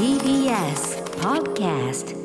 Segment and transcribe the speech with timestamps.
[0.00, 2.16] TBS Podcast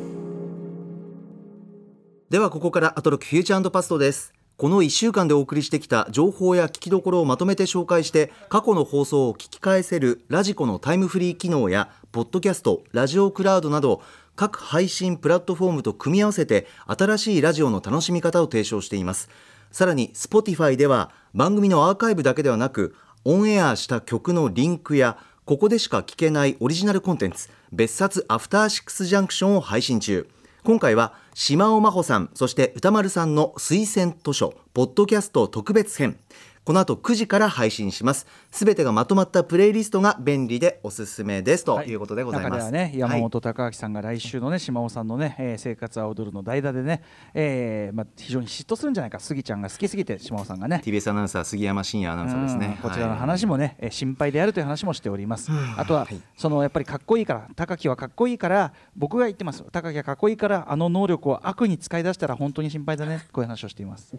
[2.29, 4.33] ではここからアトロックフューチャーパストです。
[4.55, 14.01] この1週間でお送りしてきた情報や聞きどころをまとめて紹介して過去の放送を聞き返せるラジコのタイムフリー機能やポッドキャストラジオクラウドなど
[14.37, 19.27] 各配信プラットフォームと組み合わせて新しいラジオの楽しみ方を提唱しています。
[19.73, 22.95] さらに Spotify では番組のアーカイブだけではなく
[23.25, 30.27] オンエアした曲のリンクやここでしか聞けないオリジナルコンテンツ別冊アフターシックスジャンクションを配信中。
[30.63, 36.17] 今回は島尾真帆さんそして歌丸さんの推薦図書ポッドキャスト特別編。
[36.65, 38.25] この後9時から配信します。
[38.49, 41.63] すべてがまとまったプレイリストが便利でおすすめです。
[41.63, 41.93] とい。
[41.93, 43.21] うことでございます、中ではね山はい。
[43.21, 47.03] 本隆明さんが来週のね島尾さんのね、えー生活は踊るの代打でね、
[47.35, 49.19] えーまあ、非常に嫉妬するんじゃないか。
[49.19, 50.81] スギちゃんが好きすぎて島尾さんがね。
[50.83, 52.79] TBS アナウンサー杉山真也アナウンサーですね。
[52.83, 52.89] うん。
[52.89, 55.51] こちらのはい話もね、えー心配であるという話もしております。
[55.77, 59.63] あとは、はいそのやっぱりかっこいいから高木はかっこいいから僕が言ってます。
[59.71, 63.21] 高木はかっこいいからあの能力を悪に使い出したら本当に心配だね。
[63.31, 64.15] こういう話をしています。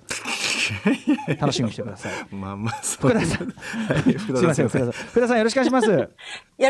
[1.41, 2.35] 楽しみにしてください。
[2.35, 5.91] まあまあ福田さん、はい福すみません福田さん福田さんよろしくお願いします。
[5.91, 6.09] よ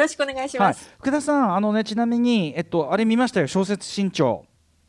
[0.00, 4.44] ろしくお願いしはいます。、福田さんあのねちなみにえっとあれ見ましたよ小説新潮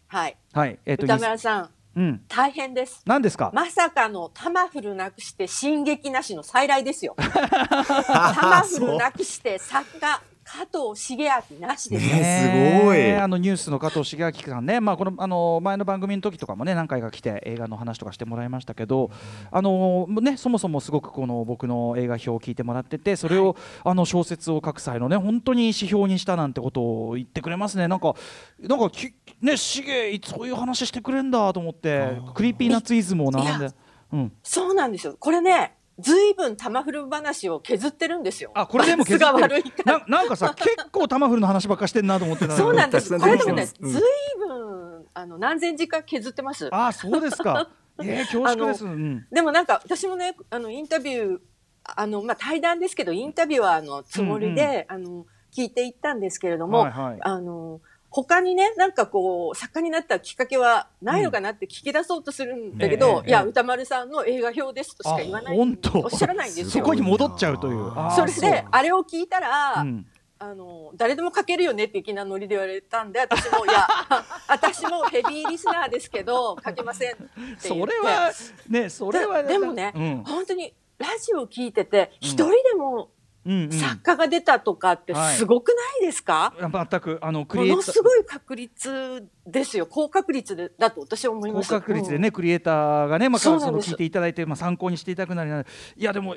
[0.07, 0.37] はい。
[0.53, 3.01] はいえっと歌村さん、うん大変です。
[3.05, 3.51] 何ですか？
[3.53, 7.15] まさかのタマフルなくして進撃なしの再来ですよ。
[7.17, 12.15] タマフルなくして作家加藤茂明なしですよ。
[12.15, 19.11] ねすごいえあのニュースの加藤茂明さんね、まあ、このあの前の番組の時とかもね何回か来て映画の話とかしてもらいましたけど、
[19.51, 28.15] あのね、そもそもすごくこの僕の映画表を聞いてもらっててそれを、あの小説を書く際のね本当に指標にしたなんてことを言ってくれますねなんか
[28.61, 33.69] なんかきね茂そういう話してくれんだと思ってクリーピーナッツイズムを並んで。
[34.13, 35.17] うん、そうなんですよ。
[35.19, 38.51] これね、ずいぶんタマフル話を削ってるんですよ。
[38.53, 43.17] あこれでも削ってる 悪いからななんかさ 結構タマフルの話ばっかしてんなと思ってそうなんです。
[43.17, 44.01] これでもね、ずい
[44.37, 44.53] ぶ
[44.99, 46.69] んあの何千時間削ってます。
[46.71, 47.69] あそうですか。
[47.99, 48.85] えー、恐縮です。
[48.85, 51.39] うんでもなんか私もねあのインタビュー
[51.83, 57.81] あのまあ対談ですけどインタビュアーのつもりで、あの聞いていったんですけれども、はいはいあの
[58.23, 63.25] 他にねなんかこう作家になったきっかけはないのかなって聞き出そうとするんだけど、うん。
[63.25, 66.69] ええいや歌丸さんの映画表ですとしか言わないあ本当おっしゃらないんですよ。
[66.69, 67.91] そこに戻っちゃうという。
[68.15, 70.05] それであれを聞いたら、そううん。
[70.39, 73.87] あの誰でも書けるよね的なノリで言われたんで私もいや
[74.47, 77.67] 私もヘビーリスナーですけど書けませんって言って。
[77.69, 78.31] それは
[78.69, 80.23] ねそれはででもね、うん。
[80.25, 83.09] 本当にラジオ聞いてて一人でも
[83.47, 83.71] うんうん。
[83.71, 87.17] 作家が出たとかってすごくないですか、全く。
[87.21, 89.87] あのクもリエイターのすごい確率ですよ。
[89.87, 91.79] 高確率でだと私は思いま高した。
[91.79, 95.47] 確率でね、クリエイターがね、まあ、その聞いていただいて、まあ、参考にしていただくなり
[95.95, 96.35] いやでも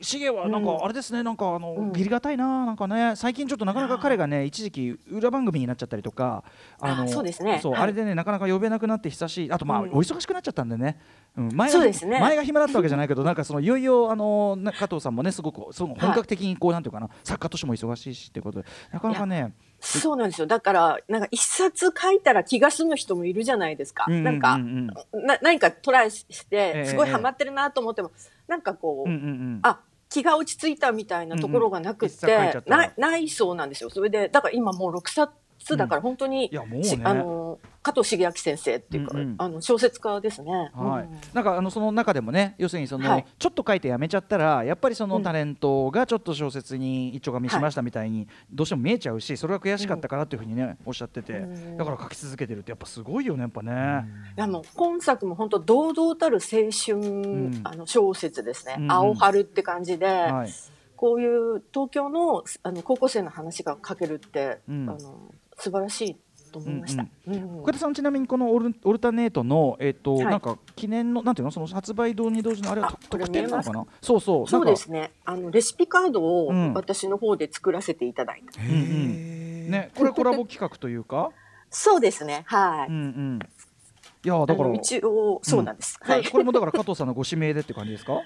[0.00, 0.84] シゲはなんかうん。
[0.84, 1.88] あれですね、なんかあの、うん。
[1.88, 6.44] 義理がたいななんかね最近ちょっとなかなか彼がね一時期裏番組になっちゃったりとか
[6.80, 7.52] あそうですね。
[7.52, 7.60] はい。
[7.60, 9.90] そうあれでねなかなか呼べなくなって久しいあとまあ、うん。
[9.90, 11.00] お忙しくなっちゃったんでね、
[11.36, 12.20] うん、前がそうですね。
[12.20, 20.46] 前が暇だったわけじゃないけどなんかそのいよいよあのな加藤さんもねすごくその本格的にこう、なんていうかな作家としても忙しいしってことでなかなかねそうなんですよ。
[20.46, 24.32] だからなんか一冊書いたら気が済む人もいるじゃないですか、うんうんうんうん。
[24.32, 24.58] なんか
[25.12, 28.10] な何かトライしええてすごいハマってるなと思っても、
[28.48, 29.60] なんかこう、うんうんうん。
[29.62, 29.80] あ
[30.18, 32.08] 気が落ち着いたみたいなところがなくっ
[32.66, 32.78] うんうん。
[32.78, 33.90] ないないそうなんですよ。
[33.90, 36.82] それでだから今もう6冊だから本当に、うね。
[36.82, 39.34] しあの加藤茂明先生っていうか、うんうん。
[39.38, 40.70] あの小説家ですね。
[40.74, 41.04] はい。
[41.04, 41.18] うん。
[41.32, 43.26] なんかあのその中でもね要するにその、はい。
[43.38, 45.22] ちょっと書いてやめちゃったらやっぱりそのうん。
[45.22, 51.76] タレントがちょっと小説に一丁紙しましたみたいにどうしても見えちゃうしそれは悔しかったからというふうにねおっしゃっててうん。
[51.76, 53.72] だから書き続けてるってやっぱすごいよねやっぱね。
[54.36, 57.60] いやもう今作も本当堂々たる青春、ん。
[57.64, 60.48] あの小説ですね、青春って感じで、はい。
[60.96, 64.90] こういう東京のあの高校生の話が書けるって、うん。
[64.90, 66.16] あの素晴らしい
[66.48, 67.06] と思いました。
[67.26, 71.50] うん福田さんちなみにこのオルオルタネートのえっ、と、はいなんか記念のなんていうの？
[71.50, 73.86] その発売堂に同時のあれは特典なのか見な？
[74.00, 75.12] そうそうそうですね。
[75.24, 78.60] あのレシピカードをうん私の方で作らせていただいた。
[78.62, 81.30] うんうんねこれコラボ企画というか？
[81.70, 82.44] そうですね。
[82.46, 82.88] はい。
[82.88, 83.38] うんうん
[84.24, 85.96] いやだから一応そうなんです。
[86.00, 86.24] これはい。
[86.24, 88.20] これもだから加藤さんのご指名でって感じですか？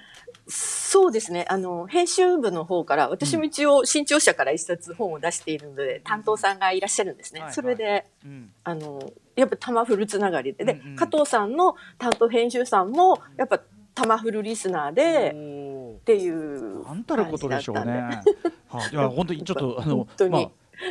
[0.48, 1.46] そうですね。
[1.48, 7.40] あの編集部の方から私も一応新潮社から一冊本を出しているので、担当さんがいらっしゃるんですね。
[7.40, 7.54] はいはい。
[7.54, 8.50] それでうん。
[8.64, 10.96] あのやっぱタマフルつながりで、でうんうん。
[10.96, 13.60] 加藤さんの担当編集さんもやっぱ
[13.94, 18.20] タマフルリスナーでっていうなんたることでしょうね。
[18.68, 20.30] はい、いや本当にちょっとあの 本当に。
[20.30, 20.50] まあ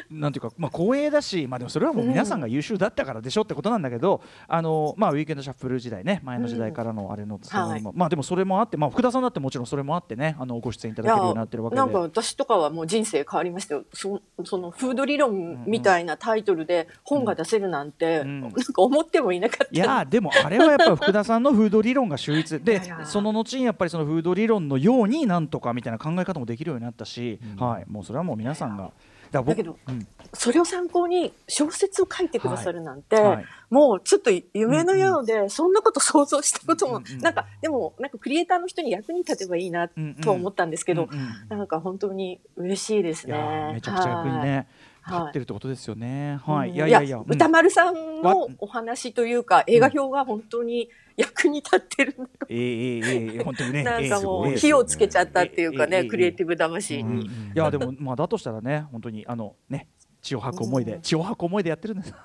[0.10, 11.82] なんていうか、まあ、光栄だし、まあ、でもそれはもう皆さんが優秀だったからでしょってことなんだけど、あのまあ、ウィークエンドシャッフル時代ね前の時代からのあれのつながりも、まあでもそれもあって、まあ、福田さんだってもちろんそれもあってねあのご出演いただけるようになってるわけで。
[11.82, 13.84] なんか私とかはもう人生変わりましたよ。
[13.94, 18.42] そそのフード理論みたいなタイトルで本が出せるなんて、うん。
[18.42, 19.68] なんか思ってもいなかった。
[19.72, 22.60] いやーでもあれはやっぱり福田さんのフード理論が秀逸。
[22.60, 28.92] でその後にやっぱりそのフード理論のようになんとかみたいな考え方もできるようになったし、はい、もうそれはもう皆さんが。
[29.32, 30.08] だだけどうん。
[30.34, 33.26] それを参考に小説を書いてくださるなんて、はい。
[33.28, 33.46] はい。
[33.70, 43.72] もうちょっと夢のようで、そんなこと想像したことも、うんうんなんかでもなんかクリエイターの人に役に立てばいいなうんうんとは思ったんですけど、うんうんなんか本当に嬉しいですね。
[43.74, 44.68] めちゃくちゃ役にね、はい
[45.12, 46.40] 立ってるってことですよね。
[46.46, 47.24] はい、うんいやいやいや、うん。
[47.28, 52.16] 歌丸さんわのお話というか、映画表が本当に役に立ってる、
[52.50, 53.02] ええええ
[53.36, 53.84] ええ本当にね。
[53.86, 57.00] なんかもう火をつけちゃったっていうかね、クリエイティブ魂。
[57.00, 57.16] うん。
[57.20, 57.26] に。
[57.26, 59.88] いやでもまあだとしたらね本当にあのね
[60.22, 62.14] 血を吐く思いで、血を吐く思いでやってるんです。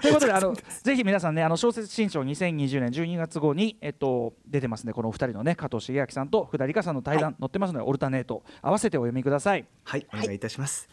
[0.00, 9.64] ということであの ぜひ皆さんねあの小説新書2020年12月号にえっと出てますねこのお二人のね加藤茂明さんと福田理香さんの対談、載ってますのでオルタネート合わせてお読みください。
[9.84, 10.88] はいお願いいたします、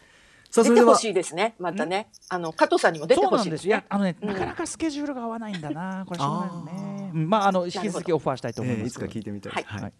[0.50, 2.08] さあそれでは出てほしいですね、またね。
[2.28, 3.38] あの、加藤さんにも出てそうなんで。
[3.38, 3.68] ほしいですすね。
[3.70, 6.04] いやあのね、うんなかなかスケジュールが合わないんだな。
[6.06, 7.10] これしょうがないよね。
[7.12, 8.82] うんまああの引き続きオファーしたいと思います。
[8.82, 9.92] えーいつか聞いてみたいです、はいはい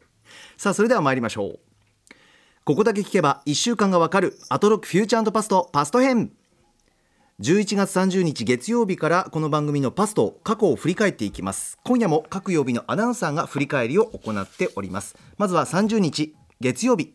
[0.57, 1.59] さあそれでは参りましょう
[2.67, 6.33] ここだけ聞けば1週間がわかるアトロックフューチャーパストパスト編
[7.39, 17.15] 11月30日月曜日からこの番組のパスト過去を振り返っていきます今夜も各曜日のアナウンサーが振り返りを行っておりますまずは30日月曜日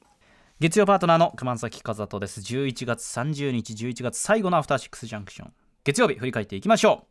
[0.59, 5.53] 月曜パートナーの熊崎和人です11月30日11月最後のアフターシックスジャンクション
[5.83, 7.07] 月曜日振り返っていきましょ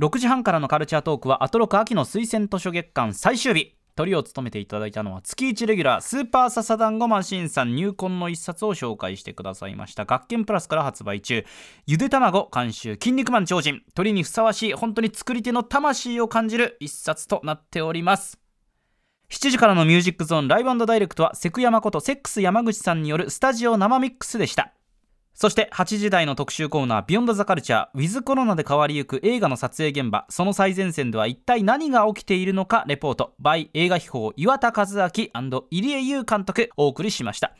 [0.00, 10.04] う6時半からのカルチャートークはアトロク秋の推薦図書月間最終日トリを務めていただいたのは月1レギュラースーパーササダンゴマシンさん入魂の一冊を紹介してくださいました。
[10.04, 11.44] 学研プラスから発売中。
[11.84, 13.82] ゆで卵監修筋肉マン超人。
[13.96, 18.38] 鳥にふさわしい本当に作り手の魂を感じる一冊となっております。
[19.32, 24.77] 7時からのミュージックゾーンライブダイレクトはセクヤマことセックス山口さんによるスタジオ生ミックスでした。
[25.40, 30.26] そして8時台の特集コーナー「ビヨンドザカルチャーウィズコロナで変わりゆく映画の撮影現場。
[30.30, 33.34] その最前線では一体何が起きているのかレポート。
[33.40, 37.52] by 映画秘宝岩田和明入江優監督お送りしました。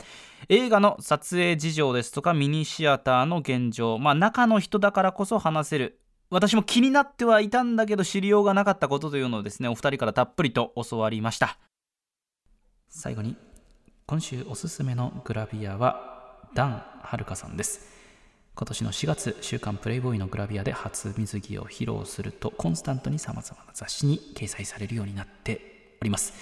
[0.48, 3.96] 映画の撮影事情ですとかミニシアターの現状。
[3.98, 6.00] まあ中の人だからこそ話せる。
[6.30, 11.56] 私も気になってはいたんだけど知りようがなかったことというのをですねお二人からたっぷりと教わりました。
[12.88, 13.36] 最後に
[14.04, 16.17] 今週おすすめのグラビアは
[16.54, 17.88] ダン・ハルカさんです。
[18.58, 26.32] 今年の4月「週刊プレイボーイ」のグラビアで初水着を披露するとコンスタントにさまざまな雑誌に掲載されるようになっております、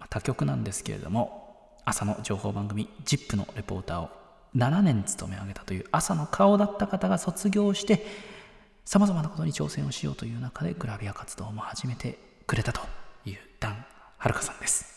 [0.00, 4.10] まあ他局なんですけれども朝の情報番組「ZIP!」のレポーターを
[4.56, 8.04] 7年務め上げたという朝の顔だった方が卒業して
[8.84, 12.18] さまざまなことに挑戦をしようという中でグラビア活動も始めて
[12.48, 12.80] くれたと
[13.24, 13.86] いうダン・
[14.18, 14.92] ハルカさんです。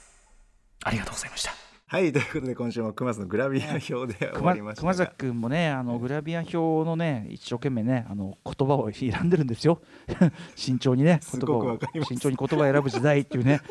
[0.83, 1.66] ありがとうございました。
[1.89, 9.79] はいということで今週も熊須のグラビア表で終わ熊りました熊崎君もねあのグラビア表のね一生懸命ねあの言葉を選んでるんですよ。
[10.53, 11.79] 慎重にね言葉を。
[12.03, 13.61] 慎重に言葉を選ぶ時代っていう ね。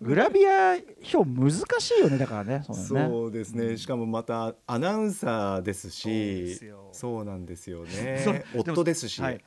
[0.00, 0.78] グラビア
[1.14, 1.50] 表難
[1.80, 3.14] しいよねだからねそうだよね。
[3.14, 6.58] そうですね、しかもまたアナウンサーですし
[6.92, 9.40] そうなんですよそねれ夫ですし、はい、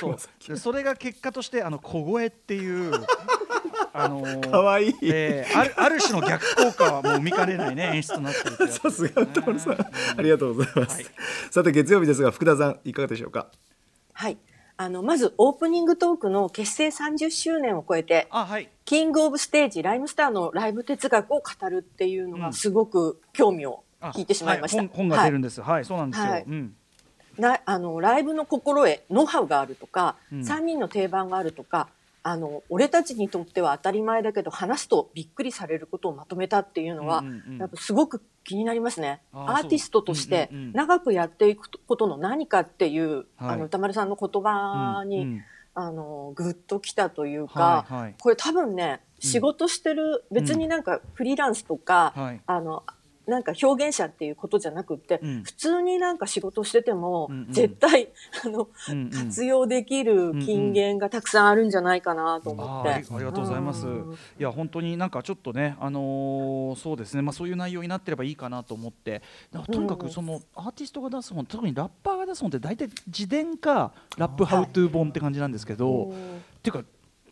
[0.00, 2.92] そそ それが結果としてあの小声っていう
[3.96, 4.90] あのーかわい。
[4.90, 9.78] い、えーあるある種の逆効果はもう見かねないね 演出となってるさすが歌丸さん、うん。
[10.18, 11.06] ありがとうございます、はい。
[11.50, 13.46] さて月曜日ですが福田さんいかがでしょうか？
[14.12, 14.36] はい。
[14.76, 18.68] あの、まずオープニングトークの結成30周年を超えて、あはい。
[18.84, 22.40] キングオブステージ、ライムスターのライブ哲学を語るっていうのうん。
[22.40, 24.78] がすごく興味をあ引いてしまいました。
[24.78, 24.88] はい。
[24.88, 26.44] 本本が出るんですはい、そうなんですよ、はい。
[26.48, 26.74] うん。
[27.38, 30.40] なあのライブの心得ノウハウがあるとか、うん。
[30.40, 31.88] 3人の定番があるとか
[32.26, 37.58] あの俺たちにとっては当たり前だけど話すとびっくりされることをまとめたっていうのは、うんうんうん。
[37.58, 39.20] やっぱすごく気になりますね。
[39.34, 43.26] アーティストとして長くやっていくことの何かっていう、はい。
[43.38, 45.42] あの歌丸さんの言葉に、うんうん。
[45.76, 48.14] あのグッときたというか、はいはい。
[48.18, 52.40] これ多分ね仕事してる、別になんかフリーランスとか、はい。
[52.46, 52.84] あの
[53.26, 55.42] なんか表現者っていうことじゃなくって、うん。
[55.42, 57.52] 普通になんか仕事してても、うんうん。
[57.52, 58.08] 絶対
[58.44, 59.10] あの、うんうん。
[59.10, 62.90] 活用できる金言がたくさんあるんじゃないかなと思って。
[62.90, 63.86] あーありありがとうございます。
[63.86, 64.12] うん。
[64.38, 67.22] いや本当になんかちょっとねあのーそうですね。
[67.22, 69.22] まあそういう内容になってればいいかなと思って。
[69.72, 76.36] とにかくそのアーティストが出す本特にラッパーが出す本って大体自伝かラップハウトゥー本って感じなんですけど、うん。
[76.36, 76.84] っていうか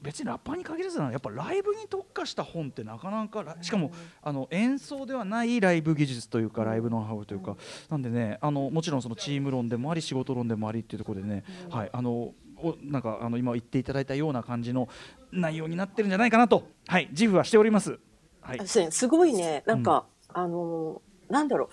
[0.02, 3.92] 別にラッパーに限らずなやっぱライブに特化した本ってなかなかしかも
[4.23, 7.56] あの演奏ではないライブ技術というかライブノウハウというか。
[7.88, 14.88] なんでねあのもちろんそのチーム論でもあり仕事論でもありっていうところでね、はいあのおなんかあの今言っていただいたような感じの
[15.32, 17.99] 内容になってるんじゃないかなとはい自負はしております。
[18.42, 18.61] はい。
[18.66, 19.62] すごいね。
[19.66, 21.68] なんか、あのーなんだろう。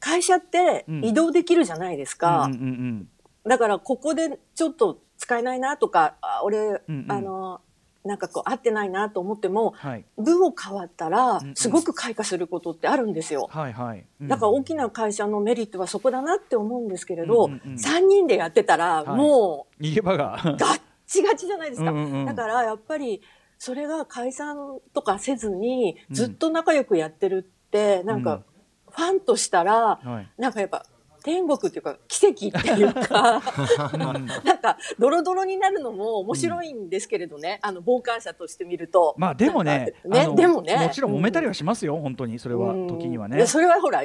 [0.00, 1.04] 会社ってうん。
[1.04, 3.08] 移動できるじゃないですか、うんうんうん。
[3.48, 7.06] だからここでちょっと使えないなとかあ俺、うんうん。
[7.08, 7.60] あの
[8.08, 10.04] なんかこう合ってないなと思ってもはい。
[10.16, 13.48] 部を変わったらすごく開花することってあるんですよ。
[13.50, 14.04] はいはい。
[14.20, 14.28] うん。
[14.28, 17.74] だから大きな会社のメリットはそこだなって思うんですけれど、うんうんうん。
[17.74, 19.16] 3人でやってたらはい。
[19.16, 20.34] も逃げ場が。
[20.44, 21.90] うガッチガチじゃないですか。
[21.90, 22.26] うんうんうん。
[22.26, 23.20] だからやっぱり
[23.58, 24.56] それが解散
[24.94, 28.24] とかせずにずっと仲良くやってるって、なんうん。
[28.24, 28.42] か
[28.90, 30.28] ファンとしたら、はい。
[30.40, 30.86] なんかやっぱ
[31.28, 33.42] 天国っていうか奇跡っていうか。
[33.92, 39.14] うんなんかドロドロになるのも面白いんですけれどね、あの傍観者として見ると。
[39.18, 40.26] まあでもねね。
[40.34, 40.76] でもね。
[40.76, 42.38] もちろん揉めたりはしますよ、本当に。
[42.38, 42.86] それはうん。
[42.88, 43.46] 時にはいねや。
[43.46, 44.02] それはほら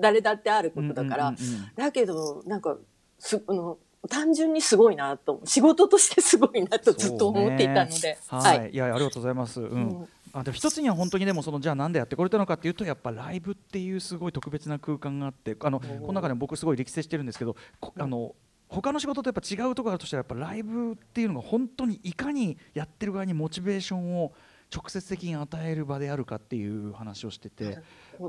[0.00, 1.74] 誰だってあることだから、うんうんうんうん。
[1.74, 2.76] だけどなんか
[3.18, 3.78] すあの
[4.10, 8.18] 単純にすごいなと仕事としてすごいなとずっと思っていたので、ね。
[8.28, 8.70] ははい。
[8.70, 9.60] い、いやありがとうございます。
[9.60, 10.08] うん。
[10.34, 18.34] うんあでも一つには本当にでもそのじゃあなんでやってこれたのかっていうとやっぱライブっていうすごい特別な空間があってあのこの中でも僕すごい力説してるんですけどこあの
[18.68, 24.32] 他の仕事とやっぱ違うところあるとしたらやっぱライブっていうのが本当にいかにやってる側にモチベーションを
[24.74, 27.78] 直接的に与える場であるかっていう話をしてて、
[28.20, 28.28] う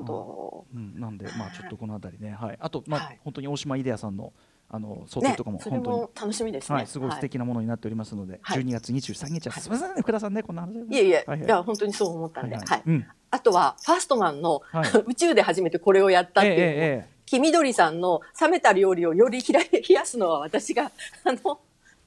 [0.80, 3.20] ん、なんでまあちょっとこの辺りね、はい、あとまあ、はい。
[3.24, 4.32] 本当に大島イデアさんの
[4.72, 6.76] あの想定ねとかも本当に、も楽しみですね。
[6.76, 8.64] はい、すごい素敵なものになっておりますので、はい。
[8.64, 10.88] 12月23日は、すみませんね福田さんねこんな話。
[10.88, 11.48] でいえいえ、はいはい。
[11.48, 12.90] いや本当にそう思ったんで、はいははい。
[12.90, 13.08] いうん。
[13.32, 14.90] あとはファーストマンの、はい。
[15.08, 19.60] 宇宙で初めてこれをやったっていうええええ黄緑さんの冷めた料理をより 冷
[19.90, 20.92] やすのは私が
[21.26, 21.58] あのっ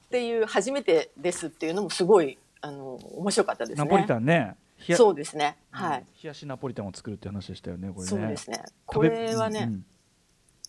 [0.09, 3.85] ていう初めてですっていうのもすごいあの面白かったですね。
[3.85, 4.55] ナポリタンね。
[4.95, 5.57] そうですね。
[5.71, 6.05] はい。
[6.21, 8.07] 冷やしナポリタンを作るって話でしたよねこれね。
[8.07, 8.63] そうですね。
[8.85, 9.85] これはね、うん。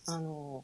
[0.07, 0.63] あの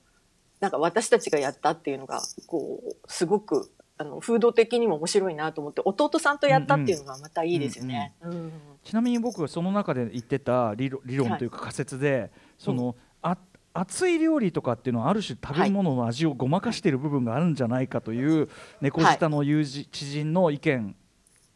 [0.62, 8.14] なんか私たちがやったっていうのがこうすごくあの風土的にも面白いなと思って弟さんとやったっていうのがまたいいですよね。
[8.22, 8.52] うん
[8.84, 13.38] ちなみに僕その中で言ってた理論理論というか仮説で、その、あ
[13.74, 18.50] 熱い料理とかっていうのはある種食べ物の味をごまかしている部分があるんじゃないかという
[18.82, 20.96] 猫舌の友人、知人の意見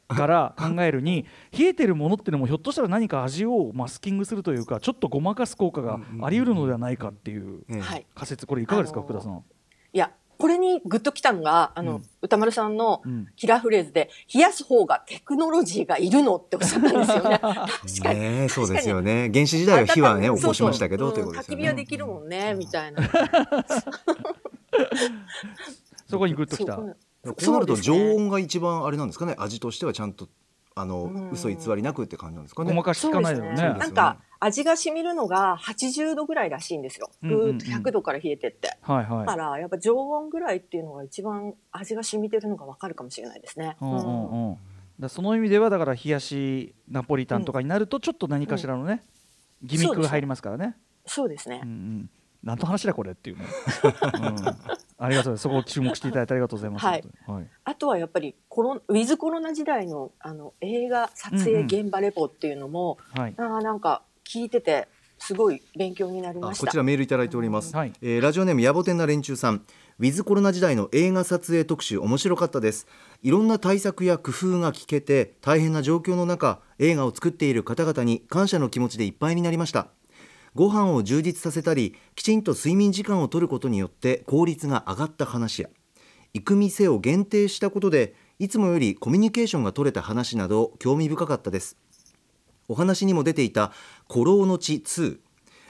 [0.08, 1.26] から考えるに
[1.58, 7.64] 冷えてるものっていうのもひょっとしたら何か味をマスキングするというかちょっとごまかす効果があり得るのではないかっていう。
[8.14, 9.44] 仮説これいかがですか、あのー福田さん。
[9.94, 17.38] いやこれにグッときたのがあの、うん歌丸さんのうんキラーフレーズで冷やす方がテクノロジーがいるのっておっしゃったんですよね。
[17.40, 17.56] 確
[18.04, 18.20] かに。
[18.20, 23.04] ねえそうですよね原始時代は火はね起こしましたけどということですよね焚き火はできるもんね、みたいな。
[26.10, 26.80] そこにグッときた。
[27.26, 30.30] そうこうなると常温が一番あれなんですかね味としてはちゃんと
[30.78, 33.48] あのうん嘘偽りなくって感じなんですかねごまかし聞かないよね。
[33.48, 37.10] そうですなんか味が染みるのが80度ぐらいらしいんですよ。
[37.24, 38.68] うんうんうんぐーっと100度から冷えてって。
[38.86, 39.36] だか。
[39.38, 43.78] らやっぱ常温ぐらいっていうのが一番味が染みてるのがわかるかもしれないですね。
[43.82, 44.58] うんうんうん
[45.00, 49.04] だその意味ではだから冷やしナポリタンとかになるとちょっと何かしらのね、
[49.62, 50.78] ギミックが入りますからね。
[51.06, 51.70] そうですねうん。
[51.70, 52.10] うん。
[52.46, 53.46] 何の話だこれっていうね。
[53.84, 55.42] うん、ありがとうございます。
[55.42, 56.86] そこを注目していただいてありがとうございます。
[56.86, 57.48] はいはい。
[57.64, 63.34] あとはやっぱりコロウィズコロナ時代のあの映画撮影現場レポっていうのも、はい。
[63.38, 64.88] あーなんか聞いてて
[65.18, 66.64] すごい勉強になりました。
[66.64, 69.66] あこちらメールいただいております、はいえーラジオネーム野暮天な連中さん
[69.98, 72.86] ウィズコロナ時代の映画撮影特集面白かったです
[73.24, 79.88] いろんな対策や工夫が聞けて大変な状況の中映画を作っている方々に感謝の気持ちでいっぱいになりました
[80.56, 85.70] ご飯を充実させたりきちんと睡眠時間を取ることによって効率が上がった話や
[86.34, 91.78] 行く店を限定したことでいつもよりコミュニケーションが取れた話など興味深かったです
[92.68, 93.74] お話にも出ていた
[94.10, 95.20] 「古老の地2」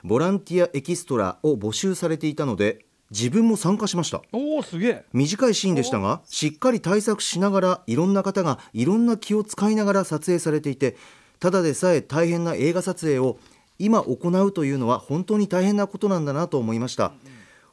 [0.05, 5.05] ボランティアエキストラを募集されていたので自分も参加しましたおおすげえ。
[5.13, 10.95] 短いシーンでしたがしっかり対策しながらいろんな方がいろんな気を使いながら撮影されていて
[11.39, 13.37] ただでさえ大変な映画撮影を
[13.79, 17.13] 今行うというのは本当に大変なことなんだなと思いました。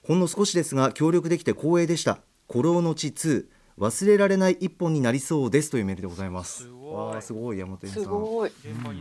[0.03, 2.19] ほんの少しですが協力できて光栄でした。
[2.51, 3.47] 古老の地2
[3.79, 6.65] 忘れられない一本になりそうですというメールでございます。
[6.65, 6.95] すごい。
[6.95, 8.03] わあすごい山本さん。
[8.03, 8.53] すごい。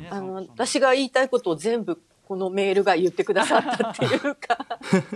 [0.09, 4.65] あの私が言いたいことを全部このメールが言ってくださったっていうか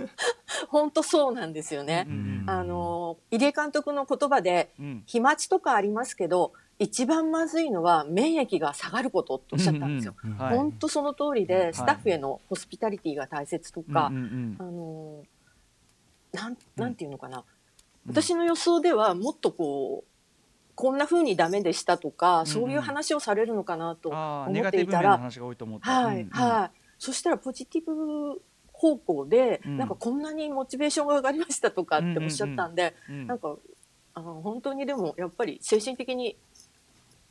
[0.68, 2.04] 本当そうなんですよね。
[2.08, 5.02] うんあの入江監督の言葉でうん。
[5.06, 10.14] 飛沫とかありますけど一番まずいのは免疫が下がることっておっしゃったんですよ。
[10.22, 10.56] うんうんはい。
[10.56, 11.46] 本当その通りはい。
[11.46, 15.24] でスタッフへのホスピタリティが大切とか、あの
[16.32, 17.44] なんなんていうのかな、
[18.06, 20.16] 私の予想ではもっとこう
[20.74, 25.90] こんな風にダメでしたとか、そういう話をされるのかなと思っていたら、ティブ面の話が多いと思った。
[25.90, 26.78] はい、うんはい。
[26.98, 28.42] そしたらポジティブ
[28.72, 29.78] 方向で、うん。
[29.78, 33.26] なんかこんなにモチベーションが上がりましたとかっておっしゃったんで、うん。
[33.26, 33.56] なんか
[34.12, 36.36] あの本当にでもやっぱり精神的に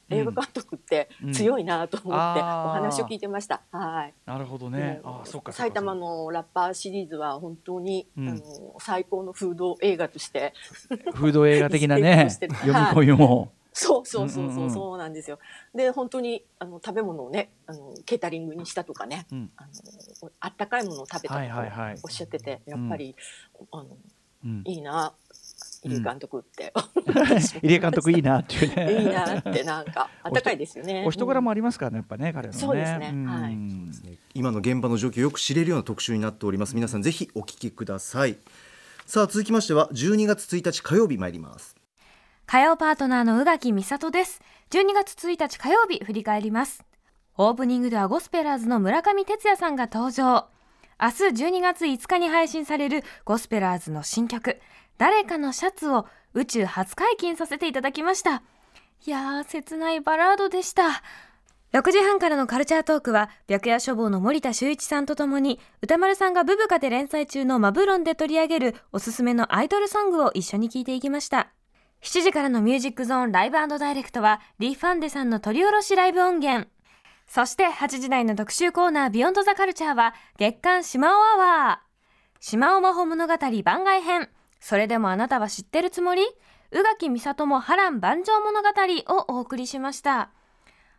[0.10, 1.34] 映画監督ってうん。
[1.34, 3.62] 強いなと思ってお話を聞いてました。
[3.72, 4.14] はい。
[4.26, 5.02] なるほどね。
[5.04, 5.52] あー、そっか。
[5.52, 8.30] 埼玉のラッパーシリーズは本当に、うん。
[8.30, 10.54] あの最高のフード映画として
[11.14, 12.30] フード映画的なね。
[12.30, 13.52] 読み込みも。
[13.78, 14.72] そうそうそうそう、うんうんうん。
[14.72, 15.40] そうなんですよ。
[15.74, 19.52] で本当にあの食べ物をねあのケータリングにしたとかね、うん。
[19.58, 19.64] あ
[20.22, 23.16] のあったかいものを食べたとかおっしゃってて、やっぱり、
[23.72, 23.98] あの
[24.46, 24.62] うん。
[24.66, 25.14] いいな
[25.86, 26.74] 入江監督って、
[27.64, 29.02] 入江監督いいなっていうね。
[29.02, 31.04] いいなってなんか あったかいですよね。
[31.06, 32.60] お人柄もありますからね、やっぱね、彼のね。
[32.60, 33.58] そうですねんはい
[34.34, 38.38] 今の現場の状況をよく知れるような特集になっております皆さんぜひお聞きください
[39.06, 41.76] さあ続きましては12月1日火曜日参ります
[42.48, 44.40] 火曜パートナーの宇垣美里です。
[44.70, 46.86] 12月1日火曜日振り返ります。
[47.38, 50.48] オープニングではゴスペラーズの村上哲也さんが登場。
[51.02, 54.60] 明日12月5日に配信されるゴスペラーズの新曲、
[54.98, 58.44] 誰かのシャツを宇宙初解禁させていただきました。
[59.06, 61.04] いやー、切ないバラードでした。
[61.74, 71.50] 6時半からのカルチャートークは、白夜書房の森田修一さんとともに、歌丸さんがブブカで連載中のマブロンで取り上げるおすすめのアイドルソングを一緒に聴いていきました。
[72.02, 76.70] 7時からのミュージックゾーンライブダイレクトは、リー・ファンデさんの取り下ろしライブ音源。
[77.28, 81.38] そして8時台の特集コーナービヨンドザカルチャーは、月刊島尾ア
[81.68, 81.86] ワー。
[82.40, 83.34] 島尾魔法物語
[83.64, 84.30] 番外編。
[84.68, 86.24] それでもあなたは知ってるつもり？
[86.72, 88.70] 宇垣美里も波乱万丈物語
[89.16, 90.32] をお送りしました。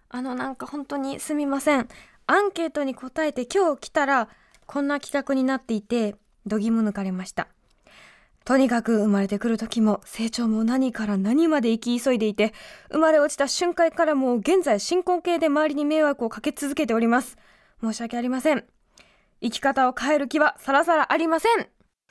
[0.08, 1.88] あのなんか本当にすみません。
[2.28, 4.28] アンケートに答えて今日来たら
[4.66, 6.14] こんな企画になっていて、
[6.46, 7.48] どぎも抜かれました。
[8.44, 12.54] とにかく生まれてくる時も成長も何から何まで生き急いでいて、
[12.92, 17.36] 生まれ落ちた瞬間からもう現在進行形で周りに迷惑をかけ続けております。
[17.82, 18.64] 申し訳ありません。
[19.42, 21.66] 生き方を変える気はさらさらありません。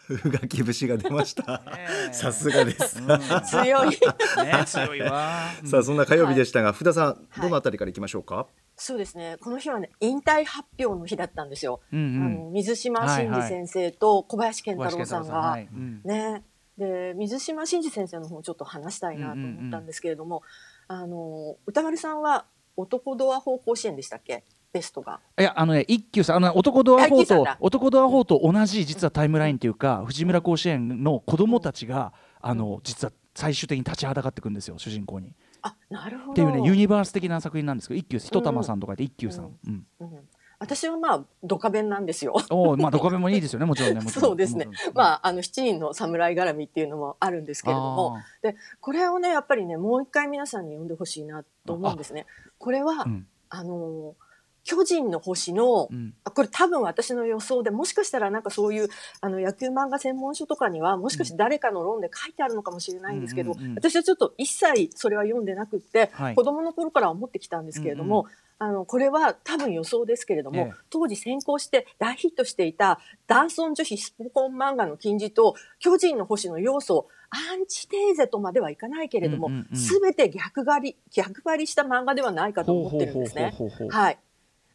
[0.26, 1.64] 宇垣節が出ました。
[1.76, 3.02] ねさすがです、
[3.50, 3.90] 強い。
[3.90, 5.50] ね、強いわ。
[5.66, 7.42] さあそんな火曜日でしたが、福田さんはい。
[7.42, 9.38] どのあたりからいきましょうか、そうですね。
[9.40, 11.82] この日はね引退発表の日だったんですよ。
[11.92, 12.26] うんうん。
[12.26, 15.58] あの水島真司先生と小林健太郎さんが、
[16.04, 16.44] ね。
[16.78, 20.44] で水島真司先生の方をちょっと話したいなと思ったんですけれども、
[20.88, 24.44] あの歌丸さんは男ドア方向支援でしたっけ？
[24.76, 25.22] ベストが。
[25.40, 35.34] いやあのね一休さんあの男ドアあ4と男ドア4と同じ実はタイムラインっていうか藤村甲子園の子供たちがあの実は最終的に立ちはだかってくるんですよ主人公に。
[35.62, 36.32] あなるほど。
[36.34, 39.58] っていうねユニバース的な作品なんですけど一休一玉さんとかで一休さん。
[39.66, 40.10] うんうん
[40.58, 42.34] 私はまあドカベンなんですよ。
[42.50, 44.02] おおまあドカベンもいいですよね もちろんね。
[44.10, 44.70] そうですね。
[44.94, 52.26] まああの七人の侍絡みっていうのもあるんですけれども、でこれをねやっぱりねもう一回皆さんに読んでほしいなと思うんですね。
[52.58, 54.16] これは、うんあの
[54.66, 56.14] 巨人の星の、うん。
[56.26, 58.90] あこれ多分私の予想でもしかしたらなんかそういう
[59.22, 66.36] あの野球漫画専門書とかにはもしかして誰かの論で書いてあるのかもしれないんですけど、うんうんうん私はちょっと一切それは読んでなくって、はい。
[66.36, 68.26] 子供の頃から思ってきたんですけれども、
[68.58, 70.74] あのこれは多分予想ですけれども、ええ。
[70.90, 79.78] 当時先行して大ヒットしていた男尊女卑スポコン漫画の金字と巨人の星の要素アンチテーゼとまではいかないけれども、うんうんうん。
[79.78, 83.54] すべて逆張り逆張りした漫画ではないかと思ってるんですね。
[83.58, 84.02] ほうほうほうほう。
[84.02, 84.18] はい。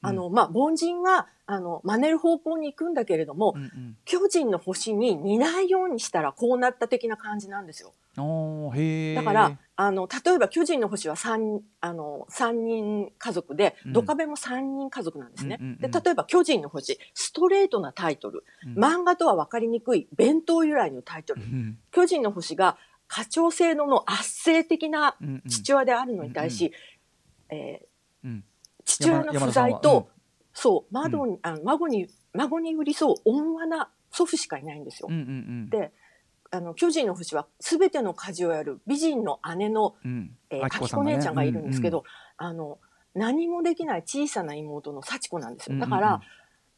[0.02, 3.96] あの、まあ、凡人は、あの、真似る方向に行くんだけれども、うんうん。
[4.04, 7.92] 巨人の星に似ないようにしたらこうなった的な感じなんですよ。
[8.16, 13.92] だから、あの、例えば巨人の星は三あの、三人家族で、うん。
[13.92, 15.58] ドカベも三人家族なんですね。
[15.60, 18.74] うんうんうんで、例えば巨人の星、ストレートなタイトル、うん。
[18.82, 25.42] 漫画とは分かりにくい弁当由来のタイトル、うん巨人の星が課長制度の圧政的なうんうん。
[25.48, 26.72] 父親であるのに対し、
[27.50, 28.44] えーうん
[28.90, 29.70] 父親の不山田さんは。
[29.70, 30.08] 在と、
[30.52, 35.08] そう、窓に、あの孫に、孫に寄り添う温和な祖父しかいないんですよ。
[35.10, 35.32] うんうんう
[35.66, 35.70] ん。
[35.70, 35.92] で、
[36.50, 40.36] あの、巨人の星は全ての家事をやる美人の姉の、うん。
[40.50, 42.04] えー、明かきこ姉ちゃんがいるんですけど、
[42.40, 42.46] うん。
[42.46, 42.78] あの、
[43.14, 45.74] 何もできない小さな妹の幸子なんですよ。
[45.74, 45.90] うんうんうん。
[45.90, 46.20] だから、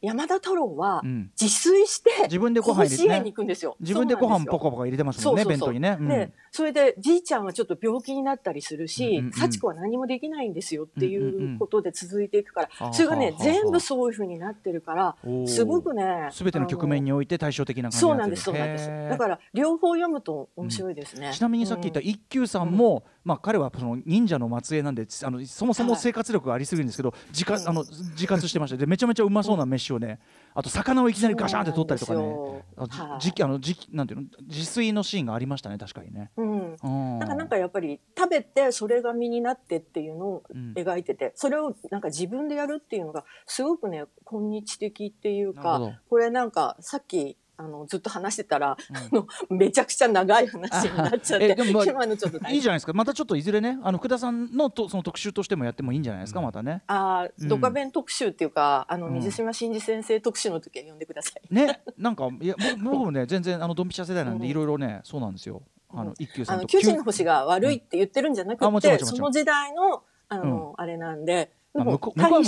[0.03, 1.31] 山田太郎はうん。
[1.41, 3.77] 自炊して、自分でご飯入れ行くんですよ。
[3.81, 5.97] 自分でご飯ポコカポカ入れてますもんね弁当にね。
[5.99, 6.09] うん。
[6.09, 18.89] で、それでじいちゃんはちょっと病気になったりするし、幸子は何もできないんですよっていんうことで続いていくから、それがね全部そういうふうになってるからすごくねすべての局面において対照的な感じそうなんですそうになんです。
[18.89, 22.07] だから両方読むと面白いですね、ちなみにさっき言ったうん。
[22.07, 26.01] 一休さんも、まあ彼はその忍者の末裔なんであのそもそもはい。
[26.01, 27.71] 生活力がありすぎるんですけど自活うん。
[27.71, 28.77] あの自活してました。
[28.77, 30.21] でめちゃめちゃうまそうな飯をね。
[30.55, 32.63] あと魚をいきなりガシャンって取ったりとかね。
[32.77, 34.27] ああのじなんていうの？
[34.43, 36.31] 自炊のシーンがありましたね確かにね。
[36.37, 36.77] うん。
[36.83, 37.19] うん。
[37.19, 40.75] なんかなんかやっぱり食べてそれが身になってっていうのをうん。
[40.75, 48.97] 描いてて、それをなんか自分でやるっていうのがすごくね今日的っていうかこれなんかさっきあのずっと話してたら、うん。
[48.97, 52.93] あのめちゃくちゃ長い話になっちゃってまあ今のちょっといいじゃないですか。
[52.93, 56.83] またちょっといずれねあの福田さんのとその特集としてもやってもいいんじゃないですか、またね。
[56.87, 57.47] あうん。
[57.47, 59.15] ードカベン特集っていうか、あのうん。
[59.15, 61.55] 水島新司先生特集の時は呼んでください。
[61.55, 64.51] ねなんかいや僕 僕もね全然あのドンピシャ世代なんでうん。
[64.51, 65.63] いろいろねそうなんですよ。
[65.95, 72.45] あの一休さあのんと九死の星が悪いって言ってるんじゃなくて、その時代のあの、あれなんで、でまあも向こう向こうは。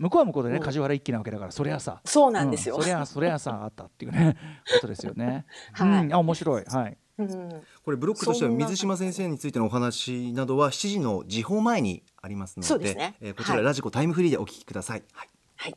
[0.00, 2.76] 向こうは向こうでねうん梶原一騎なわけだからそりゃさそうなんですよ。
[2.76, 4.36] うそりゃそりゃさあったっていうね
[4.74, 5.44] ことですよね。
[5.72, 6.96] はいうん、あ面白いはい。
[7.18, 15.76] うんこれブロックとしては水島先生についてのお話などは7時の時報前にありますのでねえーこちらはいラジコタイムフリーでお聞きください、はいはい。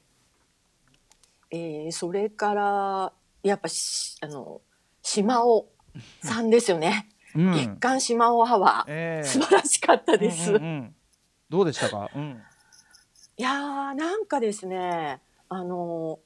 [1.52, 4.62] えー、それからやっぱしあの
[5.02, 5.68] 島尾
[6.22, 7.10] さんですよね。
[7.36, 10.52] うん月刊島尾アワー、ええ素晴らしかったです。
[10.52, 10.96] うんうんうん
[11.50, 12.10] どうでしたか？
[12.16, 12.42] うん。
[13.38, 15.20] いやーなんかですね
[15.50, 16.20] あの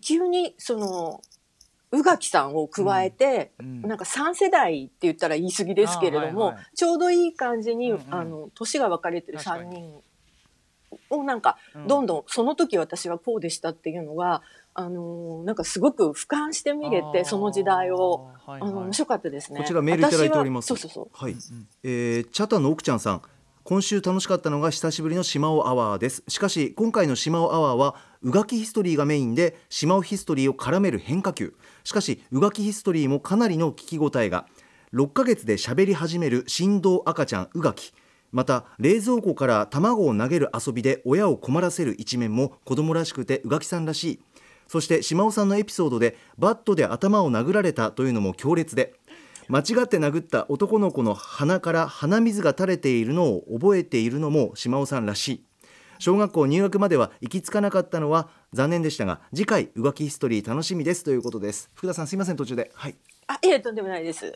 [0.00, 1.20] 急にその
[1.92, 9.80] 宇垣さんを加えて、うんなんか3世代って言ったら言い過ぎですけれども、あはいはいちょうどいい感じに、うんうんあの年が分かれてる3確かに。
[9.80, 10.02] 人
[11.10, 11.86] をなんかうん。
[11.88, 18.30] どんどんその時私はこうでしたっていうのが、あのなんかすごく俯瞰して見れてその時代を。
[18.46, 18.70] あーはいはい。
[18.70, 19.58] あの面白かったですね。
[19.58, 20.66] こちらメールいただいております。
[20.66, 21.24] 私はそうそうそう。
[21.24, 21.36] はい、
[21.82, 23.22] えーチャタの奥ちゃんさん
[23.62, 26.24] 今週楽しかったのが久しぶりの島尾アワーです。
[26.28, 31.54] しかし今回の島尾アワーは宇垣ヒストリーがメインで島尾ヒストリーを絡める変化球。
[31.84, 34.46] しかし宇垣ヒストリーもかなりの聞き応えが。
[34.94, 37.92] 6ヶ月で喋り始める振動赤ちゃん宇垣。
[38.32, 44.20] また冷蔵庫から卵を投げる遊びで親を困らせる一面も子供らしくて宇垣さんらしい。
[44.68, 48.94] そして島尾さんのエピソードでバットで頭を殴られたというのも強烈で
[49.50, 55.44] 間違って殴った男の子の鼻から鼻水が垂れているのを覚えているのも島尾さんらしい。
[55.98, 61.68] 小学校入学までは行き着かなかったのは残念でしたが次回宇垣ヒストリー楽しみですということです。
[61.74, 62.70] 福田さんすいません途中で。
[62.74, 62.94] はい。
[63.26, 64.32] あ、いえ、とんでもないです。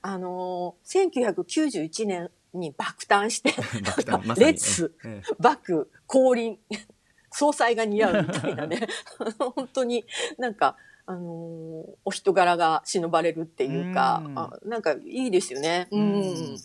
[0.00, 3.52] あのー、1991年に爆誕して、
[3.84, 5.22] 爆誕ま列、え。
[5.38, 6.58] 爆、降臨、
[7.30, 8.88] 総裁が似合うみたいなね、
[9.38, 10.06] 本当に
[10.38, 14.38] なんか、あのーお人柄が忍ばれるっていうか、うん。
[14.38, 15.88] あなんかいいですよね。
[15.90, 16.20] ううん。
[16.54, 16.56] ん。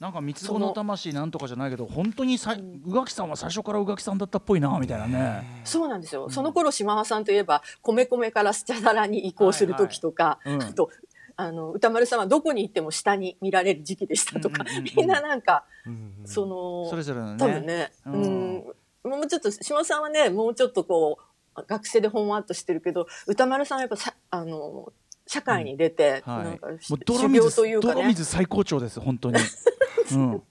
[0.00, 5.62] なんか三つ子の魂なんとかじゃないけど本当にさ宇垣さんは最初から宇垣さんだったっぽいなみたいなね。
[5.64, 6.28] そうなんですよ。
[6.30, 10.58] その頃島間さんといえば、米米からスチャダラに移行する時とか、はいはい。
[10.58, 10.62] うん。
[10.70, 10.90] あと、
[11.36, 14.88] あの、歌丸さんはどこに行っても下に見られる時期でしたとか、うんうんうん。
[14.88, 17.38] うんみんななんか、うんその、それぞれのね。
[17.38, 18.56] 多分ね、ううん。
[18.56, 18.64] ん、
[19.10, 21.24] もうちょっと島田さんはねもうちょっとこう
[21.62, 24.92] 学生でほんわっとしてるけど歌丸さんはやっぱさあの
[25.26, 26.44] 社会に出て、はい。
[26.44, 27.94] なんかもう修行泥水というかね。
[27.94, 29.38] 泥水最高潮です本当に。
[30.12, 30.42] うん。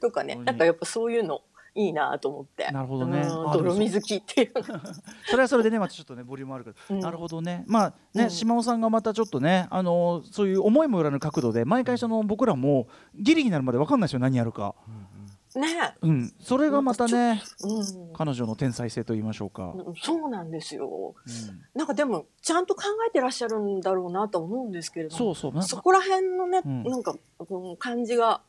[0.00, 0.34] とかね。
[0.36, 1.42] なんかやっぱそういうの
[1.74, 2.68] いいなと思って。
[2.72, 3.22] なるほどね。
[3.24, 4.80] 泥水着っていうの。
[5.26, 7.00] それはそれでねまたちょっとねボリュームあるけど、うん。
[7.00, 7.64] なるほどね。
[7.68, 8.30] まあね、うん。
[8.30, 14.74] 島尾さんがまたちょっとねあのーそういう思いもよらぬ角度で毎回その僕らもギリになるまで分かんないですよ何やるか。
[15.56, 16.32] ね、うん。
[16.40, 18.12] それがまたねうん。
[18.12, 19.72] 彼女の天才性と言いましょうか。
[19.74, 21.14] うんそうなんですよ。
[21.16, 21.60] うん。
[21.74, 25.62] なんかでもちゃんと考えてらっしゃるんだろうなと思うんですけれどもそうそう。
[25.62, 26.82] そこら辺のね、うん。
[26.84, 28.42] なんかこの感じが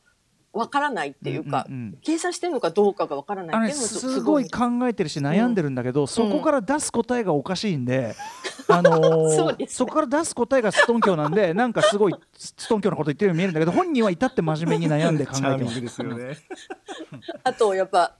[0.52, 1.98] わからないっていうか、んんん。
[2.02, 8.16] 計算してるのかどうかがわからないねすごい考えてるし悩んでるんだけど、そこから出す答えがおかしいんで、
[8.72, 9.66] あのー そね。
[9.68, 15.80] そこから出す答えがストンキョなんで なんかすごいスストンキョなこと言ってるように見えるんだけど本人は至って真面目に悩んで考えてます。
[15.80, 16.36] グですよね
[17.44, 18.16] あとやっぱ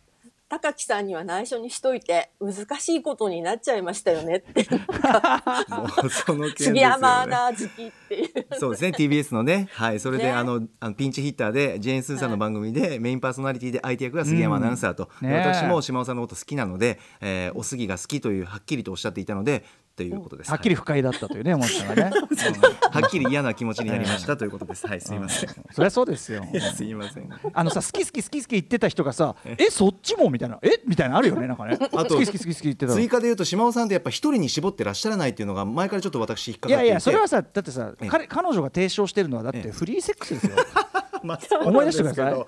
[0.50, 4.66] 高木さんには内緒にしといて難しいことになっちゃいましたよねって。
[4.68, 8.46] もうその件ですよ杉山アねナ好きっていう。
[8.58, 9.68] そうですね TBS のね。
[9.70, 10.32] はいそれで、ね。
[10.32, 15.28] あのあのピンチヒッターでジェーン・スーさんの番組で、メインパーソナリティで相手役が杉山アナウンサーと、うん。
[15.28, 19.64] でね私も島尾さんのこと好きなので、えーお杉が好きというはっきりとおっしゃっていたので
[20.00, 22.10] ということですはっきり不快だったというね、山下さんがね。
[22.90, 24.86] はっきり嫌な気持ちになりましたということです。
[24.86, 25.50] はい、すいません。
[25.50, 26.42] うんそりゃそうですよ。
[26.74, 27.28] すいません。
[27.52, 30.80] あのさ好き好き好き好き言ってた人がさ、えそっちもみたいな、え？
[30.86, 31.76] みたいなのあるよねなんかね。
[31.92, 32.94] あと好き好き好き好き言ってたの。
[32.94, 36.84] 追加で言うと島尾さんってやっぱ一人に絞ってらっしゃらないっていうのが前からちょっと私引っかかっていて。
[36.84, 40.56] いやいやそれはさだってさええ彼彼女が提唱してるのはだっええてフリーセックスですよ。
[41.62, 42.32] 思い出してください。
[42.32, 42.46] うん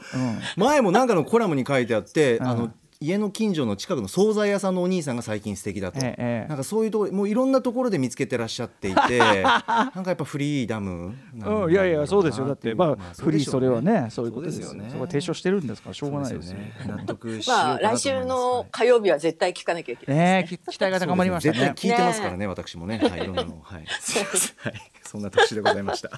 [0.57, 6.49] 前もなんかのコラムに書いてあって、うんあの家の近所の近くの惣菜屋さんのお兄さんが最近素敵だと、ええええ。
[6.49, 9.19] なんかそういうところもういろんなところで見つけてらっしゃっていて。
[9.43, 12.47] なんかやっぱフリーダムうん、いやいやそうですよ。
[12.47, 14.91] だってまあ、フリーそれはねそういうことでですすよよね。
[14.91, 16.73] そこは提唱してるんですからしょうがないですよね。
[16.87, 20.47] 納得まあ来週の火曜日は絶対聞かなきゃいけないね。
[20.47, 21.59] えき期待が高まりましたね。
[21.59, 22.99] 絶対聞いてますからね私もね。
[22.99, 23.61] はいいろんなのを。
[23.65, 23.85] はい。
[24.59, 24.75] はい。
[25.03, 26.11] そんな特集でございました。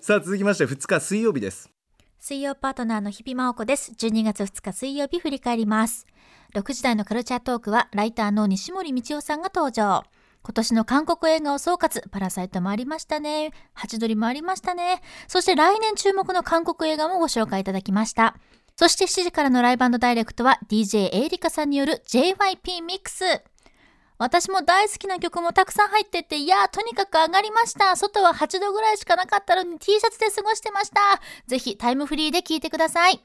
[0.00, 1.70] さあ続きまして2日水曜日です
[2.22, 3.92] 水曜パートナーの日比真央子です。
[3.92, 6.06] 12月2日水曜日振り返ります。
[6.54, 10.04] 6時台のカルチャートークは、ライターの西森道夫さんが登場。
[10.42, 13.52] 今年の韓国映画を総括、パラサイトもありましたね。
[13.72, 15.00] ハチドリもありましたね。
[15.28, 18.36] そして来年注目の韓国映画もご紹介いただきました。
[18.76, 23.24] そして7時からのライブダイレクトは DJ エイリカさんによる JYP ミックス。
[24.20, 27.96] 私も大好きな曲もたくさん入ってて、いやー、とにかく上がりました。
[27.96, 31.00] 外は8度ぐらいしかなかったのに T シャツで過ごしてました。
[31.46, 33.24] ぜひタイムフリーで聴いてください。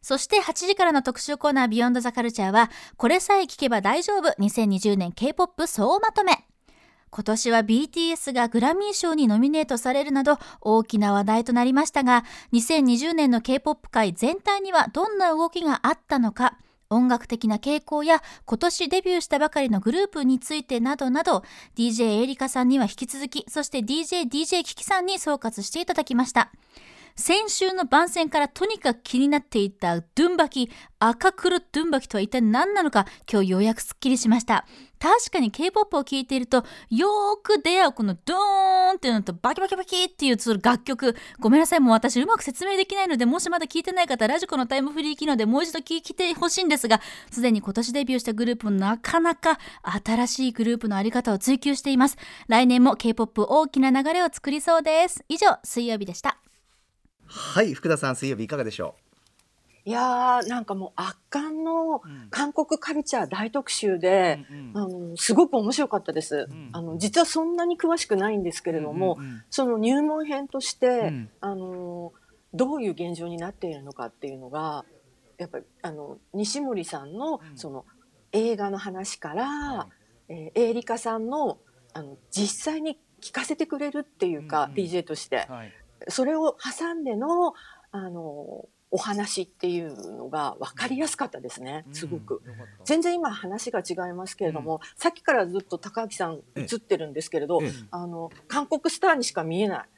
[0.00, 6.46] そして8時からの特集コーナービヨンドザカルチャーは、これさえ聞けば大丈夫2020年 K-POP 総まとめ。
[7.10, 16.56] 今年は BTS がグラミー賞にノミネートされるなど大きな話題となりましたが、2020年の K-POP 界全体にはどんな動きがあったのか、
[16.90, 21.44] 音楽的な傾向や今年デビューしたばかりのグループについてなどなど
[21.76, 26.50] DJ エリカさんには引き続きそして DJ DJ キキさんに総括していただきました。
[27.16, 34.66] 先週の番宣からとにかく気になっていたドゥンバキ赤黒ドゥンバキとは一体何なのか今日ようやくすっきりしました。
[34.98, 36.58] 確かに K-POP を聴いていると
[36.90, 41.16] よーく出会うこのドーンっていうのとバキバキバキっていうその楽曲。
[41.38, 49.58] ごめんなさいもう私うまく説明できないのでもしまだ聞いてない方ラジコのタイムフリー機能でもう一度聞いてほしいんですがすでに今年デビューしたグループもなかなか
[50.04, 52.18] 新しいグループのあり方を追求しています。
[52.48, 55.24] 来年も K-POP 大きな流れを作りそうです。
[55.28, 56.36] 以上水曜日でした。
[57.30, 58.96] はい福田さん水曜日いかがでしょ
[59.84, 71.30] いやーなんかもう圧巻の韓国カルチャー大特集で、あのすごく面白かったです、あの実はそんなに詳しくないんですけれども、その入門編として、ん。
[71.40, 72.12] あの
[72.52, 74.84] どういう現状になっているのかっていうのが
[75.38, 77.86] やっぱりあの西森さんのその
[78.32, 79.88] 映画の話から、
[80.28, 81.58] えーエイリカさんの
[81.94, 85.72] あの実際に聞かせてくれるっていうか、うんうん DJ として、はい
[86.08, 87.54] それを挟んでの
[87.92, 92.42] あのお話っていうのが分かりやすかったですね、すごく。
[92.84, 97.70] 全然今話が違いますけれども、さっきからずっと高木さん映ってるんですけれど、ええ。
[97.92, 99.88] あの韓国スターにしか見えない。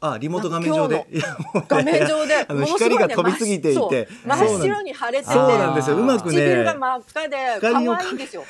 [0.00, 8.44] あリモート画面上でいやもうね画面上で あの光が飛びすぎていて真っ白に腫れててそうなんですようまくね唇が真っ赤で可愛いんですよ。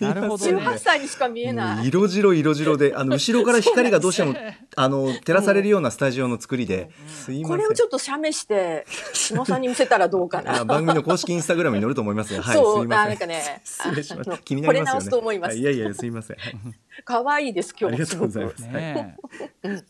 [0.00, 1.84] なるほどね18歳にしか見えもない。
[1.84, 4.34] う色白色白であの 後ろから光がどうしても
[4.76, 10.60] あの照らされるようなスタジオの作りですいませんこれをちょっと写メして下さんに見せたらどうかな。
[10.60, 13.08] あ番組の公式インスタグラムに載ると思いますが、はい、そうすいません。
[13.08, 14.38] なんかね失礼しました。
[14.38, 14.90] 気になりますよね。
[14.90, 16.36] これ直すと思いますはいいやいや、すいません。
[16.36, 16.56] はい
[17.04, 18.50] 可愛いです今ありがとうございま。
[18.56, 18.62] す。
[18.62, 19.16] はいね
[19.62, 19.82] え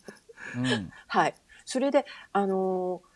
[0.57, 0.93] うん。
[1.07, 1.35] はい。
[1.65, 3.09] それで、あのー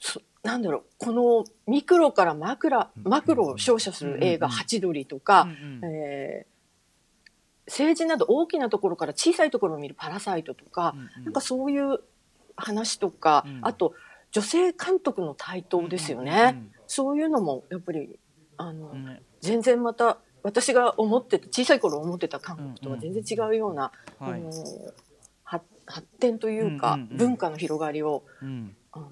[0.00, 6.54] そなんだろう、このミクロからマクラ、マクロを照射する映画、ハチドリとか、うんうんえー
[7.66, 11.24] 政治など大きなところから小さいところを見るパラサイトとか、うんうん。
[11.24, 11.98] なんかそういう
[12.56, 13.60] 話とか、うん。
[13.62, 13.94] あと
[14.32, 16.62] 女性監督の台頭ですよね。
[16.86, 18.18] そういうのもやっぱり、
[18.58, 23.92] あの、うん全然また私が思ってた小さい頃思ってた韓国とは全然違うような、
[25.86, 28.24] 発発展というか、文化の広がりを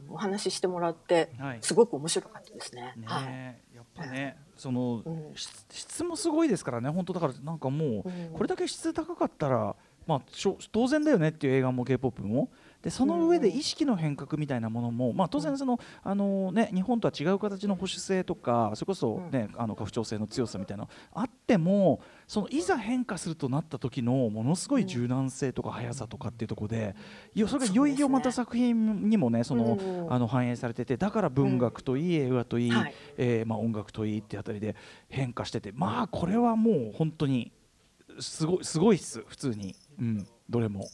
[0.08, 1.58] お話ししてもらってはい。
[1.60, 2.94] すごく面白かったですね。
[2.96, 3.24] ねはい。
[3.28, 5.32] えやっぱねそのうん。
[5.34, 8.02] 質質もすごいですからね本当だからなんかもううん。
[8.32, 9.74] これだけ質高かったら
[10.06, 10.22] まあ
[10.70, 12.50] 当然だよねっていう映画も K-POP も
[12.82, 26.96] でその上で意識の変革みたいなものも、まあ、当然その、あのね、日本とは違う形の保守性とかそれこそ、ねあの家父長制の強さみたいなのあってもそのいざ変化するとなった時のものすごい柔軟性とか速さとかっていうところで、
[27.46, 30.12] それがいよいよまた作品にもねその、うん。
[30.12, 32.94] あの反映されててだから文学といい映画といい、はい。
[33.16, 34.74] えーまあ、音楽といいってあたりで
[35.08, 37.52] 変化しててまあこれはもう本当に
[38.18, 39.24] すごいすごいっす。
[39.26, 40.86] 普通に、うん、どれも、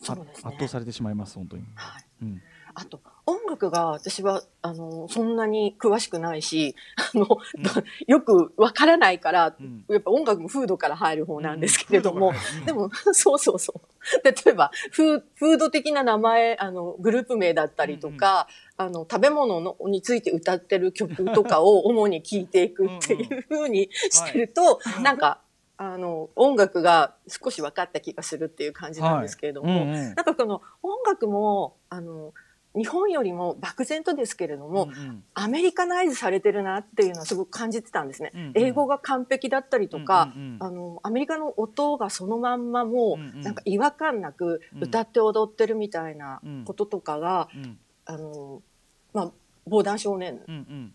[0.00, 0.32] ね。
[0.42, 2.04] 圧倒されてしまいます本当に、はい。
[2.22, 2.42] うん、
[2.74, 7.26] あと音楽が私はあのそんなに詳しくないし あの、
[8.06, 9.84] よくわからないから、うん。
[9.88, 12.32] やっぱ音楽もフードから入る方なんですけれども、
[12.64, 14.24] でも そうそうそう。
[14.24, 25.40] 例えばフード的な名前あのグループ名だったりとか、あの食べ物のについて歌ってる曲とかを主に聴いていくっていうふうにしてると、なんか
[25.80, 29.82] あの音楽が少し分かった気がするっていう感じなんですけれども、はい。
[29.82, 29.94] うんうん。
[29.94, 32.34] なんかこの音楽もあの
[32.74, 35.24] 日本よりも漠然とですけれども、うんうん。
[35.34, 38.32] アメリカナイズされてるなっていうのはすごく感じてたんですね。
[38.34, 38.52] うんうん。
[38.56, 40.62] 英語が完璧だったりとか、うんうんうん。
[40.64, 43.40] あの、アメリカの音がそのまんまもうんうん。
[43.40, 46.64] う、なんか違和感なく歌って踊ってるみたいなうん。
[46.64, 47.78] こととかが、うん。
[48.04, 48.62] あの、
[49.12, 49.32] まあ、
[49.66, 50.94] 防弾少年、うんうん。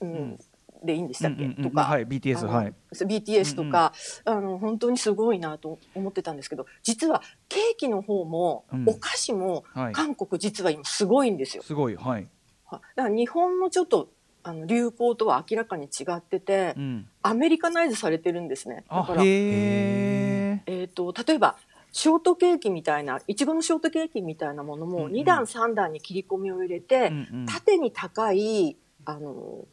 [0.00, 0.38] うんん
[0.84, 1.70] でいいんでしたっけ、うんうんうん。
[1.70, 2.74] とか、はい BTS はい。
[2.92, 3.92] BTS とか、
[4.24, 8.88] あの本当にすごいなと思ってたんですけど実はケーキの方も、うん。
[8.88, 9.92] お菓子もはい。
[9.92, 11.62] 韓国実は今すごいんですよ。
[11.62, 12.28] すごいはい。
[12.64, 14.10] はいだから日本のちょっと
[14.42, 17.08] あの流行とは明らかに違ってて、うん。
[17.22, 18.84] アメリカナイズされてるんですね。
[18.88, 21.56] だあから、へええー、と例えば
[21.92, 25.12] ショートケーキみたいないちごのショートケーキみたいなものもうんうん。
[25.12, 27.12] 2段3段に切り込みを入れて、
[27.46, 29.66] 縦に高いあの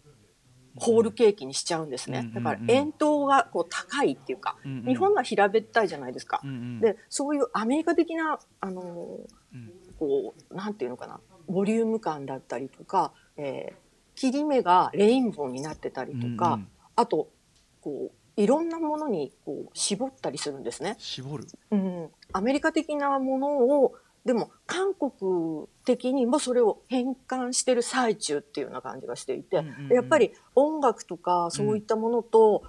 [0.78, 6.42] ホールケーキにしちゃうんですね、だから円筒がこう高いっていうか、日本は平べったいじゃないですか、
[6.82, 9.20] でそういうアメリカ的なあの、
[9.54, 9.74] うん。
[10.00, 13.88] こうなんていうのかなボリューム感だったりとか、えー
[14.20, 16.68] 切り目がレインボーになってたりとか、うんうん。
[16.96, 17.30] あと
[17.82, 20.96] こういろんなものにこう絞ったりするんですね。
[20.98, 21.46] 絞る？
[21.70, 23.94] うん、アメリカ的なものを
[24.28, 29.88] でも韓国的にもそれを変換してる最中っていうような感じがしていて、うんうんうん。
[29.88, 32.64] でやっぱり音楽とかそういったものと、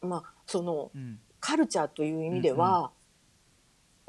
[0.00, 1.20] まあそのうん。
[1.38, 2.92] カルチャーという意味では、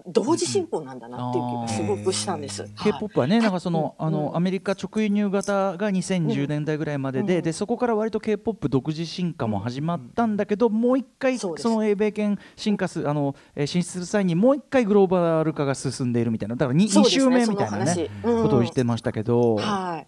[0.05, 2.63] 同時進行なんだなっていう気がすごくしたんです。
[2.63, 2.71] はい。
[2.91, 4.07] K-POP はね、なんかその、うん。
[4.07, 20.07] あの、うんアメリカ直輸入型が2010年代ぐらいまでで、うんで、そこから割と K-POP 独自進化も始まったんだけど、もう一回、その英米圏進化す、あの、えー進出する際に、もう一回グローバル化が進んでいるみたいな、だから 2, そうです周目みたいなね、ことを言ってましたけど、はい。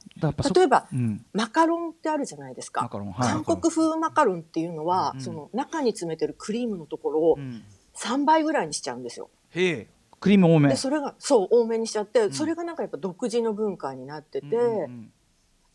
[0.56, 2.82] 例えばうん、マカロンってあるじゃないですか。
[2.82, 3.28] マカロン、はい。
[3.30, 5.22] 韓国風マカロンっていうのは、うん。
[5.22, 7.64] その中に詰めてるクリームのところをうん。
[7.96, 9.30] 3倍ぐらいにしちゃうんですよ。
[9.56, 9.88] へえ、
[10.20, 10.70] クリーム多め。
[10.70, 15.12] でそれがそう多めにしちゃって、んそれがなんかやっぱ独自の文化になってて、うん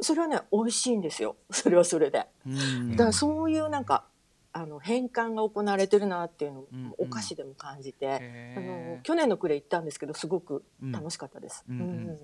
[0.02, 2.26] それはね美味しいんですよ それはそれで。
[2.46, 4.06] うんうんだからそういうなんか
[4.52, 11.64] あの変換が行われてるなっていうのを、うんお菓子でも感じて、へあのえ去年の暮れ行ったんですけどすごく楽しかったです。
[11.68, 12.18] うんうんうん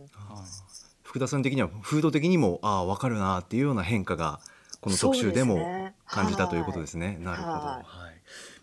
[1.02, 4.40] 福田さん的にはフード的にもああ分かるなっていうような変化が
[4.80, 7.16] この特集でも感じたということですね。
[7.20, 7.52] なるほど。
[7.52, 7.84] はいはい。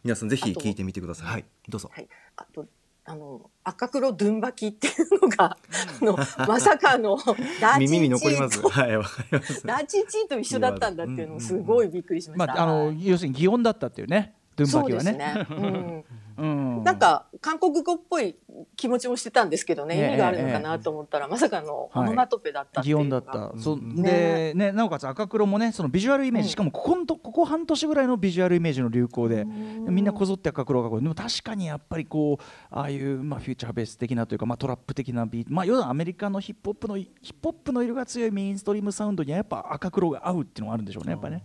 [0.03, 1.27] 皆さんぜひ聞いてみてください。
[1.27, 1.45] はい。
[1.69, 1.89] どうぞ。
[1.93, 2.65] はい、あと
[3.05, 5.57] あの赤黒ドゥンバキっていうのが、
[6.01, 7.17] あのまさかの
[7.59, 8.59] ラチ耳に残ります。
[8.59, 9.67] チーとはい、わかります。
[9.67, 12.53] ラチチーと一緒だったんだっていうのもすごいびっくりしました。
[12.53, 15.13] まあ、あの、はい要するに擬音だったっていうね、ドゥンそうバキはね。
[15.13, 15.47] ですね。
[15.49, 16.03] うん。
[16.35, 16.83] うん。
[16.83, 18.35] なんか韓国語っぽい
[18.75, 23.17] 気持ちもしてたんですけどね、ええ意味があるのかなと思ったら、まさかのオノマトペだったっ擬音だ。
[23.17, 23.75] った、そう。
[23.75, 24.71] うんでね。
[24.71, 26.51] なおかつ赤黒もねそのビジュアルイメージ、うん。
[26.51, 29.85] しかもここんとここ半年ぐらいのビジュアルイメージの流行で、うん。
[29.93, 41.43] みんなこぞって赤黒がこうでも確かにやっぱりこうああいう、まあ、フューチャーベース的なというか、まあ、トラップ的なビート、まあ、要はアメリカのヒップホップのヒップホップの色が強いメインストリームサウンドにはやっぱ赤黒が合うっていうのがあるんでしょうねやっぱね。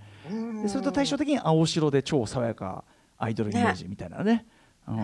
[0.67, 2.85] それと対照的に青白で超爽やか
[3.19, 4.47] アイドルイメージみたいなね。
[4.87, 4.97] うん。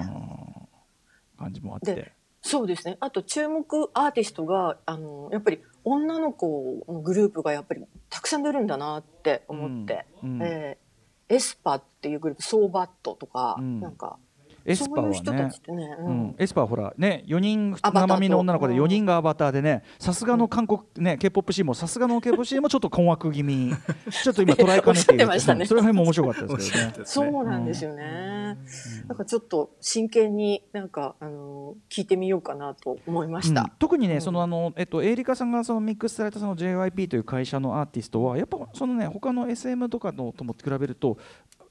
[1.39, 1.95] 感じもあって。
[1.95, 2.99] でそうですね。
[3.01, 10.31] あと注目アーティストが、あの、やっぱり女の子のグループがやっぱりたくさん出るんだなって思って、うん。
[10.37, 10.43] うん。
[10.43, 10.85] えー
[11.29, 13.81] エスパっていうグループ、ソーバットとか、うん。
[13.81, 14.19] なんか、
[14.65, 15.97] エスパーはね。
[15.99, 16.13] ううん。
[16.29, 23.73] ん、エスパーはほらね4人生身の女の子でうん4人がアバターでねさすがの韓国ね K-POP シーンもさすがの K-POP シーンもちょっと困惑気味。
[24.11, 25.67] ちょっと今捉えかねて。
[25.67, 26.93] それはも面白かったですけどね。
[27.05, 28.59] そうなんですよね。
[29.09, 33.63] なんかちょっと真剣になんか、あの、聞いてみようかなと思いました。
[33.63, 33.71] うん。
[33.79, 34.21] 特にね、うん。
[34.21, 41.17] そのあのえっとエイリカさんがそのミックスされたその JYP という会社のアーティストはやっぱそのね他の SM とかのとも比べると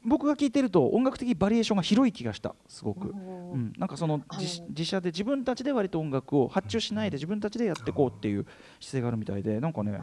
[0.05, 3.09] 僕が聞いてると音楽的バリエーションが広い気がしたすごく。
[3.09, 8.45] うんうん、なんかその自自社で自分たちで割と音楽を発注しないで自分たちでやっていこうっていう
[8.79, 9.99] 姿勢があるみたいでなんかね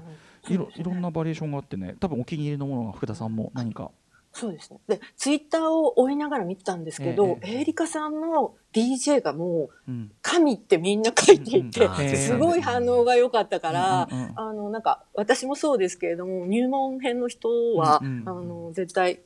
[0.49, 0.57] い。
[0.57, 3.91] ろいろんなバリエーションがあってね多分お気に入りのものが福田さんも何か。
[4.33, 4.79] そうですね。
[4.87, 10.13] で、ツイッターを追いながら見てたんですけど、えエイリカさんの DJ がもう、うん。
[10.23, 19.21] 神ってみんな書いていて、うん すごい反応が良かったから、うんうんうんあの、なんか、私もそうですけれども、入門編の人は、うんうんあの、絶対、うん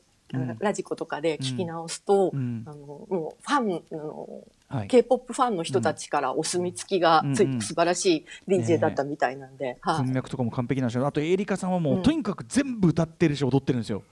[0.59, 2.63] ラジコとかで聞き直すと、うん。
[2.65, 4.87] あの、もう、ファン、あの、はい。
[4.87, 7.61] K-POP ファンの人たちからお墨付きがついうんうん。
[7.61, 10.03] 素晴らしい DJ だったみたいなんで、はい。
[10.03, 11.05] 文脈とかも完璧なんですよ。
[11.05, 12.03] あとエイリカさんはもう、うん。
[12.03, 14.03] とにかく全部歌ってるし踊ってるんですよ。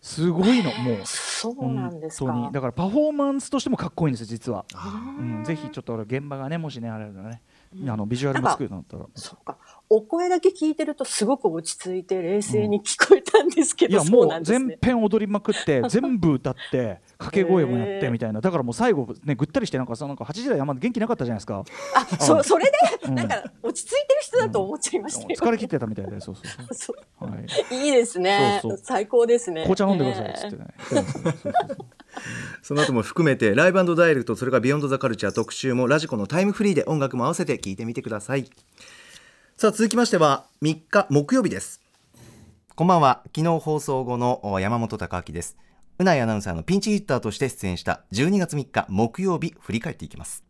[0.00, 0.96] すごいのもう。
[1.04, 2.50] そうなんですか。
[2.52, 7.42] だからパフォーマンスとしてもかっこいいんですよ実は、あうん、ぜひちょっと現場がねもしねあれだね、
[7.88, 9.06] あのビジュアルも作るんだったら。
[9.14, 9.58] そうか。
[9.90, 14.76] お声だけ聞いてるとすごく落ち着いて冷静に聞こえたんですけど、いやそもう全。
[14.82, 18.40] 編踊りまくって 全部歌って掛け声もやってみたいな。
[18.40, 21.64] だからもう最後ねぐったりしてなんかさなんか8時台あんま元気なかったじゃないですか。
[21.94, 22.72] あ、そ、それで、
[23.08, 23.14] うん。
[23.14, 25.28] なんか落ち着いてる人だと思っちゃいましたよ。
[25.28, 26.74] 疲れ切ってたみたいでそうそう。
[26.74, 27.36] そそうう、は
[27.70, 28.58] い、いいですね。
[28.62, 28.80] そうそう。
[28.84, 29.62] 最高ですね。
[29.62, 30.64] 紅茶飲んでくださいっつってね。
[30.64, 31.54] ねそうそうそうそう
[32.62, 38.50] その後も含めてライブダイレクトそれからビヨンドザカルチャー特集もラジコのタイムフリーで音楽も合わせて聞いてみてください
[39.60, 41.80] さあ続きましては3日木曜日です。
[42.76, 43.22] こんばんは。
[43.34, 45.56] 昨日放送後の山本貴明です。
[45.98, 50.44] うなアナウンサーのピンチヒッターとして出演した12月3日木曜日振り返っていきます。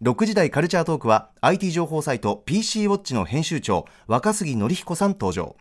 [0.00, 5.54] 6時台カルチャートークは IT 情報サイト PC ウォッチの編集長若杉則彦さん登場。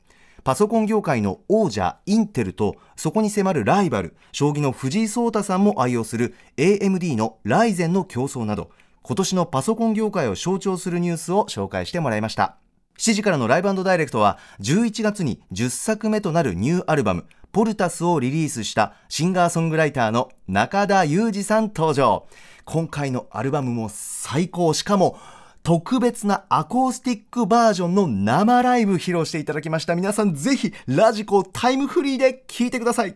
[0.45, 8.69] パソコン業界の王者インテルとそこに迫るライバル将棋の藤井聡太さんも愛用する AMD のライゼンの競争など
[9.07, 12.57] 今年のパソコン業界を象徴するニュースを紹介してもらいました。
[12.97, 22.27] 7時からのライブダイレクトは11月に10作目となるニューアルバムポルタスをリリースしたシンガーソングライターの中田裕二さん登場。
[22.63, 25.19] 今回のアルバムも最高しかも
[25.61, 29.95] 特別なアコースティックバージョンの生ライブ披露していただきました。
[29.95, 33.15] 皆さんぜひラジコタイムフリーで聴いてください。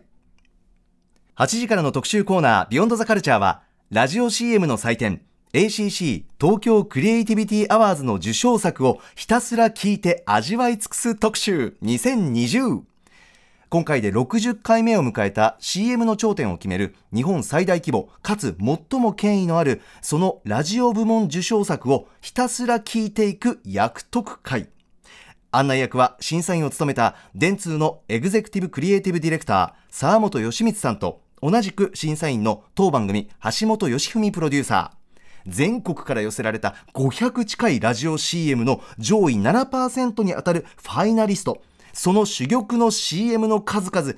[1.36, 5.22] 8時からの特集コーナービヨンドザカルチャーはラジオ CM の祭典。
[5.52, 12.82] ACC 東京クリエイティビティアワーズの受賞作をひたすら聞いて味わい尽くす特集2020
[13.68, 24.68] 今回で60回目を迎えた CM の頂点を決める日本最大規模かつ最も権威のあるそのラジオ部門受賞作をひたすら聞いていく役得会。
[25.52, 33.28] 案内役は審査員を務めた電通のエグゼクティブクリエイティブディレクター沢本義光さんと同じく審査員の当番組
[33.60, 34.99] 橋本義文プロデューサー。
[35.46, 41.62] 全国から寄せられた500近いラジオ CM の上位7%に当たるファイナリスト。
[41.92, 44.14] その珠玉の CM の数々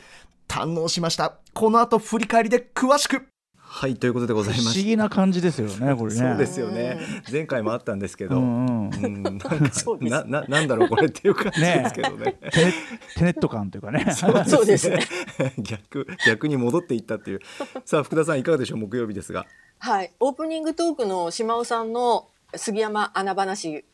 [0.48, 1.38] 堪能しました。
[1.54, 3.26] この後振り返りで詳しく。
[3.74, 6.20] はいということでございまし不思議な感じですよねこれね。
[6.20, 6.98] そうですよね。
[7.32, 8.94] 前回もあったんですけど、うんうん。
[9.02, 10.10] うんなんかそうです。
[10.12, 12.36] なななんだろうこれっていう感じですけどね。
[12.52, 12.72] テネ
[13.16, 14.06] テネット感というかね。
[14.12, 14.98] そうですね。
[15.58, 17.40] 逆逆に戻っていったっていう。
[17.86, 18.78] さあ福田さんいかがでしょう？
[18.80, 19.46] 木曜日ですが
[19.84, 20.12] はい。
[20.20, 23.84] オープニングトークの島尾さんの杉山穴話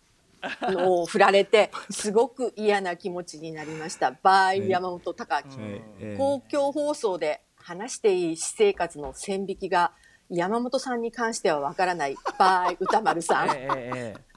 [0.76, 4.14] を振られて、 すごく嫌な気持ちになりました。
[4.22, 5.64] バイ山本隆明。
[5.64, 9.93] はいえー公共放送で話していい私生活の線引きが
[10.28, 13.49] 山本さんに関してはわからない by 宇多丸さん。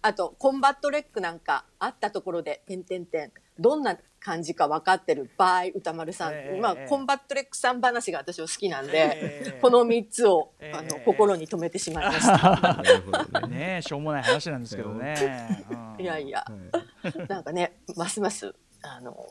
[0.01, 6.33] あと、コンバット RECなんかあったところで、てんてんてん、どんな感じか分かってる場合、宇多丸さん。
[6.61, 6.81] まあ、ええ。
[6.81, 10.77] ええコンバット RECさん話が私は好きなんで、ええこの3つを、ええ。
[10.77, 12.83] あの、心に留めてしまいました。
[13.47, 13.81] ね。
[13.85, 15.65] しょうもない話なんですけどね。
[15.97, 16.03] うん。
[16.03, 17.27] いやいや、はい。
[17.27, 19.27] なんかね、ますます、あの、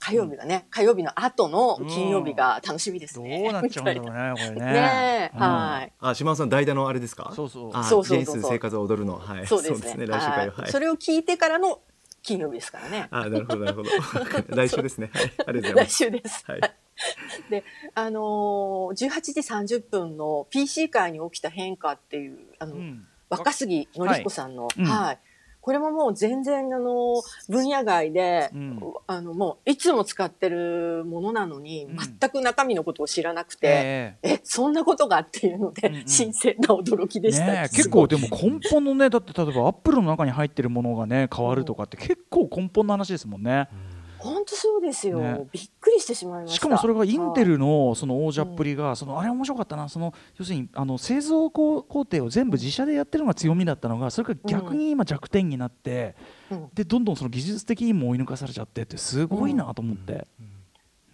[0.00, 3.46] 火曜日がね、火曜日の後の金曜日が楽しみですどね。
[3.48, 4.72] うなっちゃうんだろうね これね。
[4.72, 5.40] ねえ、うん。
[5.40, 5.92] はい。
[6.00, 7.32] あ島尾さん代打のあれですか？
[7.34, 7.70] そうそう。
[7.74, 8.32] あそうそうそうそう。
[8.32, 9.18] ジェインス生活を踊るの。
[9.18, 9.46] はい。
[9.46, 10.06] そうですね。
[10.06, 10.46] 来週から。
[10.46, 10.52] は。
[10.52, 10.72] はいい。
[10.72, 11.80] それを聞いてからの
[12.28, 13.08] 金曜日ですからね。
[13.10, 13.90] あなるほどなるほど。
[14.54, 15.10] 来週ですね。
[15.14, 15.24] はい。
[15.24, 16.44] ありがとうございま来す週です。
[16.46, 16.60] はい。
[17.48, 17.64] で、
[17.94, 23.06] あのー、18時30分の PC 界に起きた変化っていう、あの、うん。
[23.30, 25.27] 若杉のり彦さんの、はいはい、うん
[25.68, 28.80] これももう全然、あの、分野外で、うん。
[29.06, 31.96] あの、もう、いつも使ってるものなのに、うん。
[31.98, 36.02] 全く中身のことを知らなくて、ええ、そんなことがっていうので、うんうん。
[36.06, 37.44] 新鮮な驚きえでした。
[37.44, 43.68] ね結構でも根本のねだって例えばアップルの中に入ってるものがね変わるとかって結構根本の話ですもんね。
[44.18, 45.46] 本当そうですよ、ね。
[45.52, 46.56] びっくりしてしまいました。
[46.56, 49.88] しかもそれがインテはいルのその王者っぷりが、そのあれ面白かったな。
[49.88, 56.16] その要するにあの製造工工程を全部自社でやってるのが強みだったのがそれが逆に今弱点になって、
[56.50, 56.68] うん。
[56.74, 60.26] でどんどんその技術的にも追い抜かされちゃってってすごいなと思って、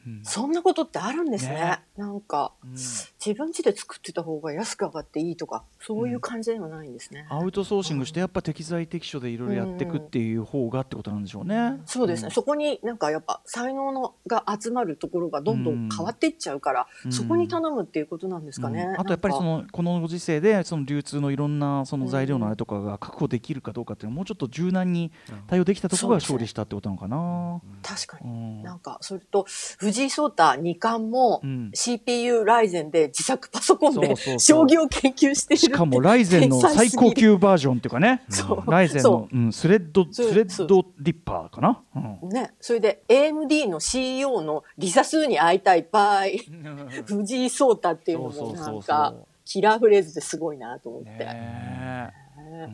[0.06, 0.20] うん。
[0.22, 1.54] そんなことってあるんですね。
[1.54, 1.82] ね。
[1.96, 2.76] なんか、うん
[3.24, 7.26] 自分家で作ってた方が安く上がっていいとか、そういう感じではないんですね。
[7.30, 11.80] アウトソーシングしてやっぱ適材適所でいろいろやっていくっていう方がってことなんでしょうね。
[11.86, 17.12] そうですね、そこになんかやっぱ才能のが集まるところがどんどん変わっていっちゃうから、うん。
[17.12, 18.82] そこに頼むっていうことなんですかね。
[18.82, 19.00] うん。
[19.00, 25.12] あとやっぱりそのこのご時世でその流通のいろんなその材料のあれとかが確保できるかどうかっていうのはもうちょっと柔軟に
[25.46, 27.62] 対応できたところが勝利したってことなのかな。
[27.82, 28.30] 確かに。
[28.30, 28.62] うん。
[28.62, 29.46] なんかそれと
[29.78, 31.70] 藤井聡太二冠もうん。
[31.74, 38.24] CPU ライゼンで自作パソコンで将棋を研究しているしかもライゼンの最高級バージョンっていうかね。
[38.28, 38.70] そう。
[38.70, 39.38] ライゼンの、う。
[39.38, 41.80] ん、スレッドスレッドリッパーかな？
[41.94, 42.28] うん。
[42.30, 46.24] ね、それで AMD の CEO のリサスーに会いたい場合
[47.06, 51.10] 藤井聡太っていうのもなんかキラーフレーズですごいなと思って。
[51.10, 52.66] ねえ。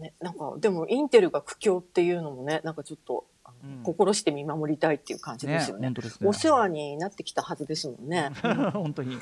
[0.00, 0.12] ね。
[0.20, 3.24] なんかでもインテルが苦境っていうのもねなんかちょっと
[3.82, 5.86] 心して見守りたいっていう感じですよね。
[5.88, 6.28] 本当ですね。
[6.28, 8.30] お世話になってきたはずですもんね。
[8.72, 9.18] 本当に。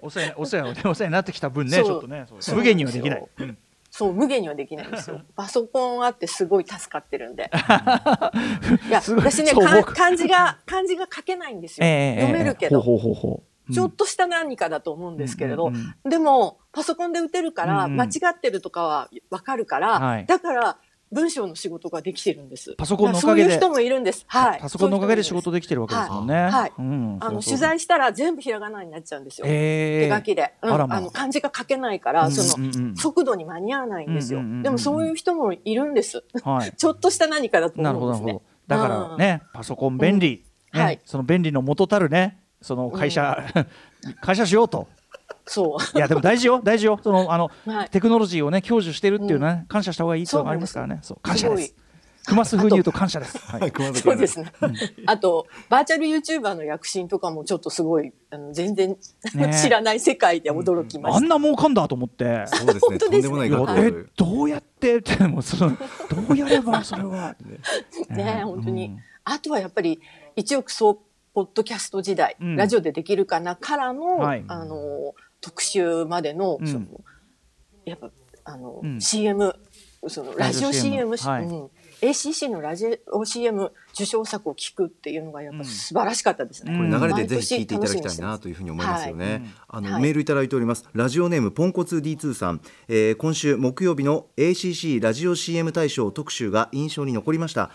[0.00, 2.26] お世話お世話お世話になってきた分ねちょっとね。
[2.54, 3.28] 無限にはできない。
[3.38, 3.58] うん。
[3.92, 5.20] そう無限にはできないんですよ。
[5.36, 7.50] パソコンあってすごい助かってるんで。
[8.88, 11.86] いや私ね漢字が漢字が書けないんですよ。
[11.86, 15.70] ええ読めるけど、ちょっとした何かだと思うんですけれど、
[16.08, 20.26] でもパソコンで打てるから、間違ってるとかはわかるから、はい。
[20.26, 20.78] だから
[21.12, 22.74] 文章の仕事ができてるんです。
[22.76, 24.24] パソコンのおかげでそういう人もいるんです。
[24.26, 24.60] はい。
[24.60, 26.34] パソコンのおかげで仕事でできてるわけですもんね。
[26.34, 29.46] はいはいうんあの取材したら全部ひらがなになっちゃうんですよ。
[29.46, 34.40] えー手書きで、うんあらまあの漢字が書けないから、その、速度に間に合わないんですよ。
[34.62, 36.24] でもそういう人もいるんです。
[36.42, 36.72] はい。
[36.76, 38.76] ちょっとした何かだとなるほどなるほ思うんですねど。。
[38.76, 43.44] だからね、パソコン便利、はいその便利の元たるね、その会社、
[44.22, 44.88] 会社しようと。
[45.46, 46.98] そいやでも大事よ大事よ。
[47.02, 47.70] そのあの、う。
[47.70, 47.90] はい。
[47.90, 51.00] テクノロジーをね享受してるっていうのはね、感謝した方がいいっていますからね。
[51.02, 51.74] そう感謝です。
[52.24, 53.36] 熊須風に言うと感謝です。
[53.38, 53.72] はい。
[53.96, 54.52] そうですね。
[55.06, 58.96] あと、バーチャル YouTuber の躍進とかもちょっとすごい、あの全然、
[59.34, 61.36] ね 知らない世界で驚きまあんした。
[61.36, 62.44] な儲かんだと思って。
[62.46, 64.98] そうですね本当ですねとんでもないいやえ額を取るどうやって？
[64.98, 67.34] ってもうそのどうやればそれは
[68.10, 68.86] ね本当に。
[68.86, 70.00] うんあとはやっぱり、
[70.34, 71.00] 一億総
[71.32, 76.66] ポッドキャスト時代、うんラジオでできるかなからの、はいあの、特集までの、うん。
[76.66, 76.86] その、
[77.84, 78.10] やっぱ、
[78.44, 79.00] あの、うん。
[79.00, 79.54] CM、
[80.08, 81.14] その、ラジオラジオ CM、
[82.02, 86.72] ACC のラジオ CM 受賞作を聞くっていうのがやっぱ素晴らしかったですね。
[86.72, 86.98] うん。
[86.98, 89.24] これ流れでぜひ聞いていただきたいなというふうに思いますよね。
[89.24, 89.34] はい。
[89.36, 90.02] うんあの、はい。
[90.02, 90.84] メールいただいております。
[90.94, 97.70] ラジオネームポンコツ D2 さん、えー今週木曜日の ACC ラジオ CM 大賞特集が印象に残りました。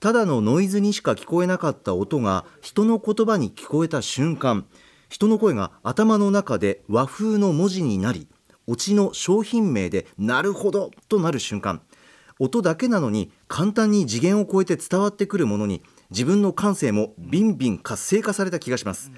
[0.00, 4.64] ただのノイズにしか聞こえなかった音が人の言葉に聞こえた瞬間、
[5.08, 8.28] 人の声が頭の中で和風の文字になり、
[8.66, 11.80] オチの商品名でなるほどとなる瞬間。
[12.38, 19.10] 音だけなのに簡単に次元を超えて伝わってくるものに自分の感性もビンビン活性化された気がします、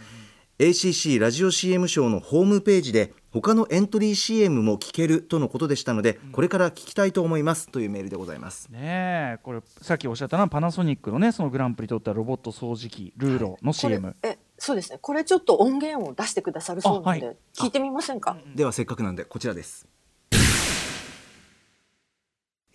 [0.58, 8.68] ACC ラジオ CM ショーのホームページで他のエントリー CM も聞けるとのことでしたのでこれから聞きたいと思いますというメールでございます。
[8.70, 14.98] ねえこれさっきおっしゃったのはパナソニックのねそのグランプリ取ったロボット掃除機ルーロの CM、えそうですね。
[15.00, 18.36] これちょっと音源を出してくださるそうなので、あはい聞いてみませんか？
[18.54, 19.88] ではせっかくなんでこちらです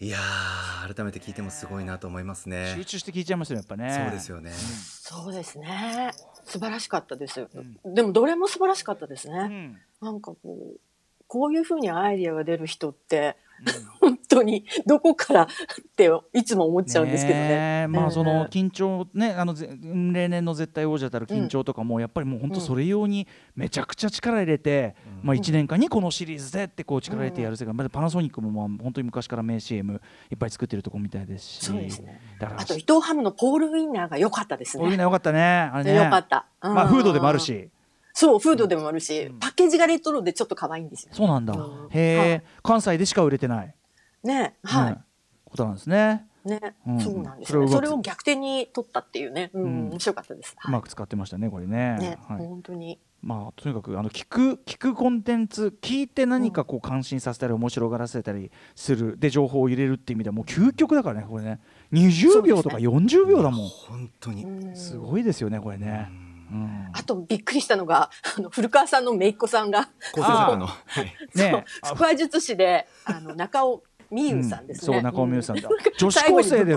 [0.01, 6.11] いやー改めて聞いてもすごいなと思いますね集中して聞いちゃいますよやっぱねそうですよね、そうですね。
[6.43, 7.47] 素晴らしかったです。
[7.85, 9.37] でもどれも素晴らしかったですね。
[9.37, 10.79] うんなんかこう、
[11.27, 13.37] こういうふうにアイディアが出る人って、
[13.99, 15.47] 本当にどこからっ
[15.95, 17.83] ていつも思っちゃうんですけどね。
[17.85, 17.87] え。
[17.87, 29.93] まあそのえ緊張ねあのぜ例年の絶対王者たる緊張とかもやっぱりもう本当それ用にめちゃくちゃ力入れて、まあ1年間にこのシリーズでってこう力入れてやる世界、まあパナソニックもまあ本当に昔から名 CM
[30.31, 31.65] いっぱい作ってるとこみたいですし。
[31.65, 32.21] そうですね。
[32.39, 34.83] だからあと伊藤ハムのポールウィンナーが良かったですね。
[34.83, 35.41] こういうのよかったね。
[35.41, 35.95] あれね。
[35.95, 36.45] よかった。
[36.61, 37.41] まあフードでもあるうん。
[37.41, 37.69] し
[38.15, 41.09] そう、フードでもあるし、パッケージがレトロでちょっと可愛いんですよ。
[41.13, 41.89] そうなんだ、うん。
[41.91, 42.43] へえ、はい。
[42.63, 43.75] 関西でしか売れてない、
[44.23, 45.03] ね、はうん。
[45.43, 46.25] ことなんですね。
[46.45, 46.49] い。
[46.49, 47.67] ね、うんそうなんですね。
[47.67, 49.89] それを逆転に取ったっていうね、うん、うん。
[49.89, 50.53] 面白かったです。
[50.53, 50.71] うはい。
[50.71, 51.97] まく使ってましたねこれね。
[51.99, 52.99] ね、はい、本当に。
[53.21, 59.17] まあとにかくあの聞く聞くコンテンツ聞いて何かこう感心させたり面白がらせたりする。
[59.17, 61.59] で情報を入れるっていう意味ではもう究極だからねこれね。
[61.91, 63.67] 20秒とか40秒だもん。
[63.67, 64.75] 本当に、うん。
[64.77, 66.09] すごいですよねこれね、
[66.51, 66.89] うん。
[66.93, 74.95] あとびっくりしたのが、 あの古川さんの姪っ子さんが、構成の、はい、 ね腹話術師で、あの中尾美優さんですね。
[74.95, 75.67] そう中尾美優さんだ。
[75.67, 76.75] う女子高生で。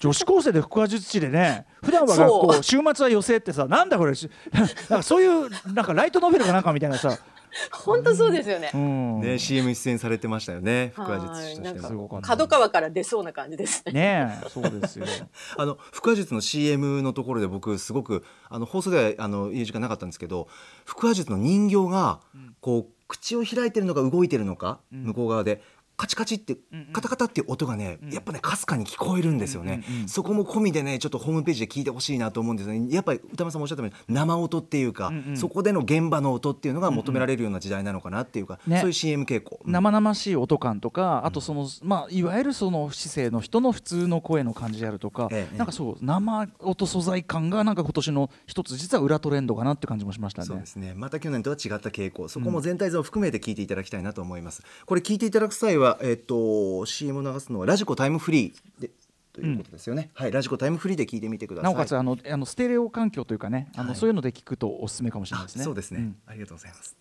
[0.00, 7.18] 女子高生で腹話術師でね 普段は学校週末は寄せってさなんだこれしなんかそういうなんかライトノベルかなんかみたいなさ、
[7.72, 8.70] 本当そうですよね。
[8.72, 8.76] う。
[8.76, 10.92] ん、ね CM 出演されてましたよね。
[10.94, 13.92] 腹話術としてはなんかすごかった角川から出そうな感じですね。
[13.92, 15.06] ねえそうですよ。
[15.56, 20.48] あの腹話術の CM のところで僕すごくあの放送ではあの言う時間なかったんですけど
[20.84, 22.20] 腹話術の人形が
[22.60, 25.62] こう口を開いてるのか動いてるのか、向こう側で
[25.98, 26.56] カチカチって
[26.92, 32.86] カタカタっていう音がね、やっぱねかすかに聞こえるんですよね、そこも込みでねちょっとホームページで聞いてほしいなと思うんですよね。
[32.88, 38.78] やっぱり歌丸さんもおっしゃったように生音っていうか、そこでの現場の音っていうのが求められるような時代なのかなっていうか、ね。
[38.78, 39.72] そういう CM 傾向、うん。
[39.72, 50.46] 生々しい音感とかあとその、まあ、いわゆるその姿勢の人の普通の声の感じであるとか、ええなんかそう生音素材感がなんか今年の一つ実は裏トレンドかなって感じもしましたね。
[50.46, 50.66] そうで。
[50.66, 50.94] すね。
[50.94, 52.28] また去年とは違った傾向。
[52.28, 58.90] そこも全体像を含めて聞いていただきたいなと思います、これ聞いていただく際は、えっと CM を流すのはラジコタイムフリーで
[59.32, 63.96] ということですよね、はいラジコタイムフリーで聞いてみてくださないおかつあのあのステレオ環境というかねあの、はい。
[63.96, 65.64] そういうので聞くとおすすめかもしれないですね。
[65.64, 66.16] そうですね、ん。
[66.26, 66.96] ありがとうございます。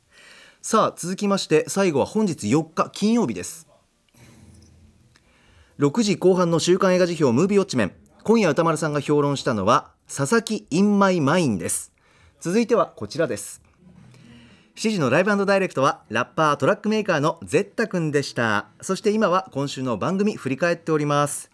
[0.62, 3.68] さあ続きまして最後は本日4日金曜日です。
[5.80, 7.94] 6時後半の週刊映画時評ムービーウォッチメン。
[8.24, 11.92] 今夜宇多丸さんが評論したのは佐々木、イン、マイマインです。
[12.40, 13.64] 続いてはこちらです
[14.78, 18.68] 7時のライブダイレクトはラッパートラックメーカーのゼッタくんでした。
[18.80, 21.50] そして今は今週の番組振り返っております。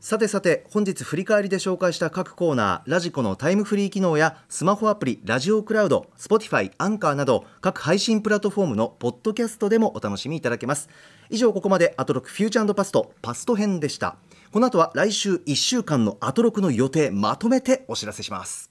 [0.00, 10.88] さてさて本日振り返りで紹介した各コーナーラジコのタイムフリー機能やスマホアプリラジオクラウド Spotify アンカーなど各配信プラットフォームのポッドキャストでもお楽しみいただけます。
[11.28, 14.16] 以上ここまでアトロクフューチャーパストパスト編でした。
[14.50, 18.70] この後は来週1週間のアトロクの予定まとめてお知らせします。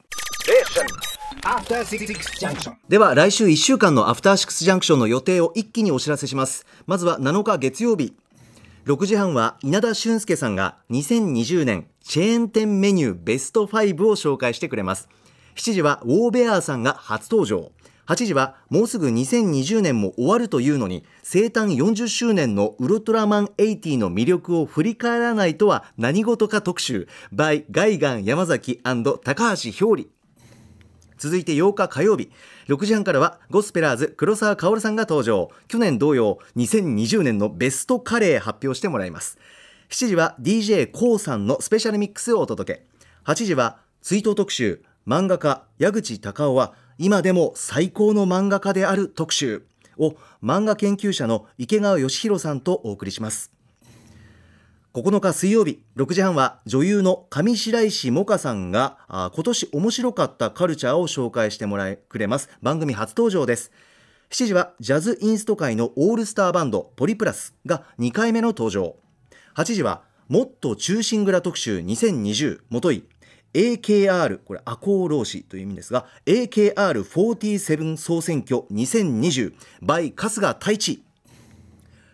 [2.88, 6.66] では来週1週間のアフターシックスジャンクションの予定を一気にお知らせします。
[6.86, 8.16] まずは7日月曜日。
[8.86, 15.10] 6時半は稲田俊介さんが2020年チェーン店メニューベスト5を紹介してくれます。
[15.56, 17.72] 7時はウォーベアーさんが初登場。
[18.06, 27.08] 8時はもうすぐ2020年も終わるというのに生誕40周年のウルトラマン80の魅力を振り返らないとは何事か特集。
[27.34, 30.15] by ガイガン山崎高橋ひょうり。
[31.18, 32.32] 続いて8日火曜日。
[32.68, 35.50] 6時半からはゴスペラーズ黒沢薫さんが登場。
[35.68, 39.38] 去年同様2020年のベストカレー発表してもらいます。
[39.90, 42.86] 7時は d j k o さんのスペシャルミックスをお届け。
[43.26, 49.66] 8時は追悼特集漫画家矢口隆夫は今でも最高の漫画家である特集
[49.98, 53.52] を漫画研究者の池川義弘さんとお送りします。
[54.96, 62.50] 9日水曜日6時半は女優の上白石萌歌さんが今年面白かったカルチャーを紹介してもらえくれます。
[62.62, 63.74] 番組初登場です。
[64.30, 68.96] 7時はジャズインスト界のオールスターバンドポリプラスが2回目の登場。
[69.56, 73.04] 8時はもっと中心蔵特集2020もとい
[73.54, 81.04] AKR これ赤穂浪士という意味ですが AKR47 総選挙2020 by 春日太一。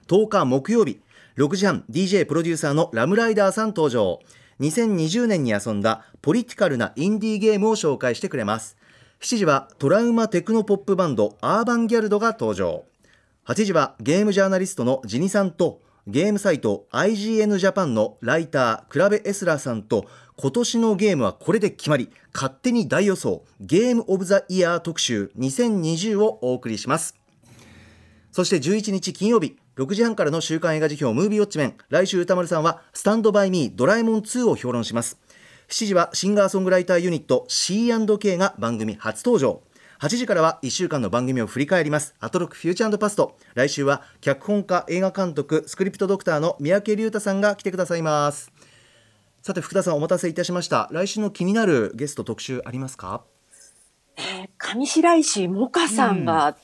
[0.07, 0.99] 10日木曜日
[1.41, 4.19] 6時半 DJ プロデューサーのラムライダーさん登場。
[4.59, 8.77] 2020年に遊んだポリティカルなインディーゲームを紹介してくれます。
[9.21, 12.83] 7時はトラウマテクノポップバンドアーバンギャルドが登場。
[13.47, 20.05] 8時はゲームジャーナリストのジニさんとゲームサイト IGN ジャパンのライタークラベエスラーさんと
[20.37, 27.15] 今年のゲームはこれで決まり勝手に大予想ゲームオブザイヤー特集2020をお送りします。
[28.31, 31.76] そして11日金曜日6時半からの週刊映画辞表ムービーウォッチメン。
[31.88, 35.17] 来週歌丸さんはスタンドバイミードラえもん2を評論します。
[35.69, 39.61] 7時はシンガーソングライターユニット C&K が番組初登場。
[40.01, 42.15] 8時からは1週間の番組を振り返ります。
[42.19, 43.38] アトロックフューチャーパスト。
[43.53, 48.51] 来週は脚本家映画監督スクリプトドクターの三宅龍太さんが来てくださいます。
[49.41, 50.89] さて福田さんお待たせいたしました。
[50.91, 53.24] 来週の気になるゲスト特集ありますか？
[54.17, 56.55] えー、上白石萌歌さんが、うん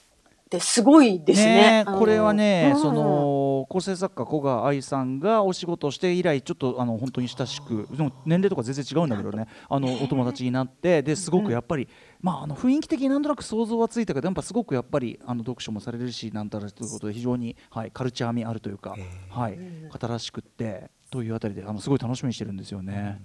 [0.48, 1.84] ってすごいですね。
[1.84, 11.88] ねこれはね、うん、その構成作家古賀愛さんがお仕事して以来ちょっとあの本当に親しくでも年齢とか全然違うんだけどねあのお友達になってですごくやっぱり、
[12.22, 18.96] まあ、あの雰囲気的になんとなく想像はついたけどやっぱすごくやっぱりあの読書もされるしなんたらということで非常に、はい、カルチャー味あるというか、
[19.30, 19.60] はい、
[19.92, 23.22] 方らしくってというあたりであのすごい楽しみにしてるんですよね。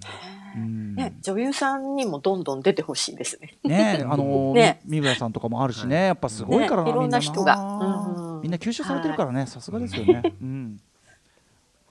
[0.55, 3.57] うん、ね女優さんにもどんどん出てほしいですね。
[3.63, 10.21] ねあの ね三村さんとかもあるしねやっぱすごいからな、ね、いろんな人が、うん、みんな吸収されてるからねさすがですよね。
[10.41, 10.79] うん。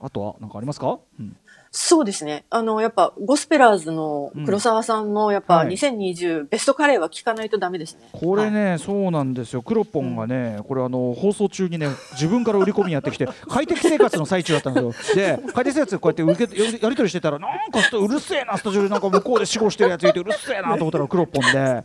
[0.01, 0.99] あとは何かありますか？
[1.19, 1.37] うん。
[1.75, 2.45] そうですね。
[2.51, 8.09] あの、やっぱ、ゴスペラーズの黒沢さんの、やっぱ、2020、ベストカレーは聞かないとダメですね。
[8.13, 9.63] これね、はい、そうなんですよ。
[9.63, 15.15] クロポンがね、これあの、放送中にね、自分から売り込みやってきて、 快適生活の最中だったんですよ。
[15.15, 21.83] で、快適生活こうやって受け、やり取りしてたら、なんかうるせえな、スタジオでなんか向こうで死後してるやついて、うるせえなと思ったらクロポンで、なんか、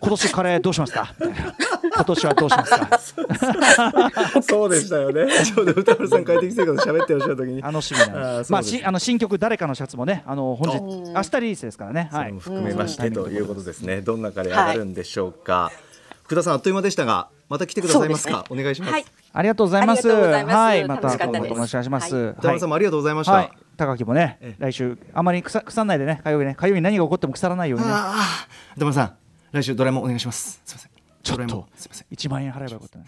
[0.00, 1.14] 今年カレーどうしますか？
[1.94, 2.66] 今年はどうしま
[2.98, 3.32] すか？
[4.42, 5.26] そうでしたよね。
[5.44, 7.62] ちょうど歌丸さん快適生活喋ってらっしゃる時に。
[7.62, 8.52] 楽しみなんです。
[8.52, 12.08] まあ、しあの新曲誰かのシャツもね、あの本日明日リリースですからね。
[12.12, 12.32] はい。
[12.32, 14.00] 含めましてということですね。
[14.00, 15.70] どんなカレー上がるんでしょうか。
[16.24, 18.44] 福田さんあっという間でしたが、また来てくださいますか？
[18.48, 19.04] お願いします。
[19.32, 20.08] ありがとうございます。
[20.08, 22.16] はい、また今後ともお願いします。
[22.16, 23.50] 歌丸さんもありがとうございました。
[23.76, 27.92] 高木もね、来週あまり腐腐らないでね、火曜日ね、火曜日何が起こっても腐らないようにね。
[28.76, 29.16] 歌丸さん、
[29.52, 30.60] 来週ドラえもんお願いします。
[30.64, 30.92] すみません。
[31.22, 33.06] ちょっとすみません1万円払えばよかったね。